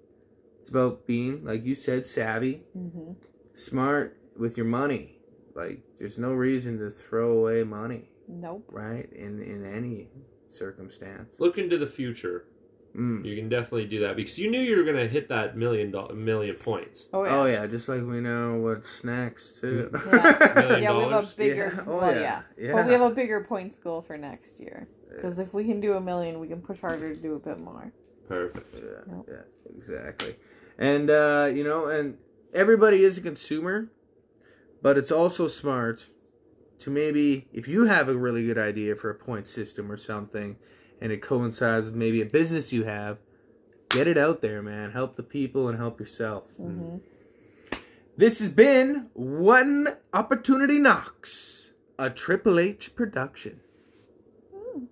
It's 0.60 0.70
about 0.70 1.06
being, 1.06 1.44
like 1.46 1.64
you 1.66 1.76
said, 1.76 2.06
savvy, 2.06 2.64
hmm 2.74 3.12
smart 3.54 4.16
with 4.38 4.56
your 4.56 4.66
money. 4.66 5.19
Like 5.60 5.82
there's 5.98 6.18
no 6.18 6.32
reason 6.34 6.78
to 6.80 6.90
throw 6.90 7.32
away 7.40 7.64
money, 7.64 8.10
Nope. 8.28 8.64
right? 8.72 9.12
In 9.14 9.42
in 9.42 9.66
any 9.66 10.08
circumstance. 10.48 11.36
Look 11.40 11.58
into 11.58 11.78
the 11.78 11.88
future. 11.88 12.46
Mm. 12.96 13.24
You 13.24 13.36
can 13.36 13.50
definitely 13.50 13.86
do 13.86 14.00
that 14.00 14.16
because 14.16 14.40
you 14.40 14.50
knew 14.50 14.60
you 14.60 14.76
were 14.78 14.84
gonna 14.84 15.06
hit 15.08 15.30
that 15.30 15.56
million 15.56 15.92
dollar 15.92 16.16
million 16.16 16.56
points. 16.56 17.08
Oh 17.14 17.24
yeah. 17.24 17.38
Oh 17.38 17.46
yeah, 17.46 17.68
just 17.68 17.88
like 17.88 18.02
we 18.02 18.20
know 18.20 18.56
what's 18.58 19.04
next 19.04 19.60
too. 19.62 19.92
Yeah. 19.94 20.54
Million 20.56 20.84
Yeah, 20.84 20.98
we 20.98 21.04
have 21.14 21.24
a 21.34 21.36
bigger. 21.38 21.74
Yeah. 21.76 21.84
Oh, 21.88 21.98
well, 21.98 22.16
yeah. 22.16 22.22
yeah. 22.22 22.42
Yeah. 22.68 22.72
But 22.74 22.86
we 22.88 22.92
have 22.94 23.02
a 23.02 23.12
bigger 23.12 23.44
points 23.44 23.78
goal 23.78 24.02
for 24.02 24.18
next 24.18 24.60
year. 24.60 24.88
Because 25.14 25.38
if 25.40 25.54
we 25.54 25.64
can 25.66 25.80
do 25.82 25.94
a 25.94 26.02
million, 26.02 26.40
we 26.40 26.48
can 26.48 26.62
push 26.62 26.80
harder 26.80 27.14
to 27.14 27.22
do 27.22 27.34
a 27.36 27.40
bit 27.40 27.60
more. 27.60 27.92
Perfect. 28.28 28.76
Yeah, 28.76 29.16
Yep. 29.16 29.26
yeah, 29.28 29.76
exactly. 29.76 30.36
And 30.80 31.10
uh, 31.12 31.52
you 31.54 31.64
know, 31.64 31.88
and 31.88 32.18
everybody 32.54 33.04
is 33.04 33.18
a 33.18 33.22
consumer, 33.22 33.92
but 34.82 34.98
it's 34.98 35.12
also 35.12 35.48
smart 35.48 36.06
to 36.80 36.90
maybe 36.90 37.48
if 37.52 37.68
you 37.68 37.86
have 37.86 38.08
a 38.08 38.16
really 38.16 38.46
good 38.46 38.58
idea 38.58 38.96
for 38.96 39.10
a 39.10 39.16
point 39.16 39.48
system 39.48 39.92
or 39.92 39.98
something, 39.98 40.56
and 41.02 41.12
it 41.12 41.22
coincides 41.22 41.88
with 41.88 41.96
maybe 41.96 42.22
a 42.22 42.26
business 42.26 42.72
you 42.72 42.84
have, 42.86 43.20
get 43.90 44.08
it 44.08 44.18
out 44.18 44.42
there, 44.42 44.62
man. 44.62 44.92
Help 44.92 45.16
the 45.16 45.24
people 45.24 45.68
and 45.68 45.78
help 45.78 46.00
yourself. 46.00 46.44
hmm 46.58 46.98
This 48.18 48.40
has 48.40 48.50
been 48.50 49.10
When 49.14 49.96
Opportunity 50.14 50.80
Knocks, 50.80 51.72
a 51.98 52.10
Triple 52.10 52.60
H 52.60 52.96
production. 52.96 53.62
Mm. 54.54 54.90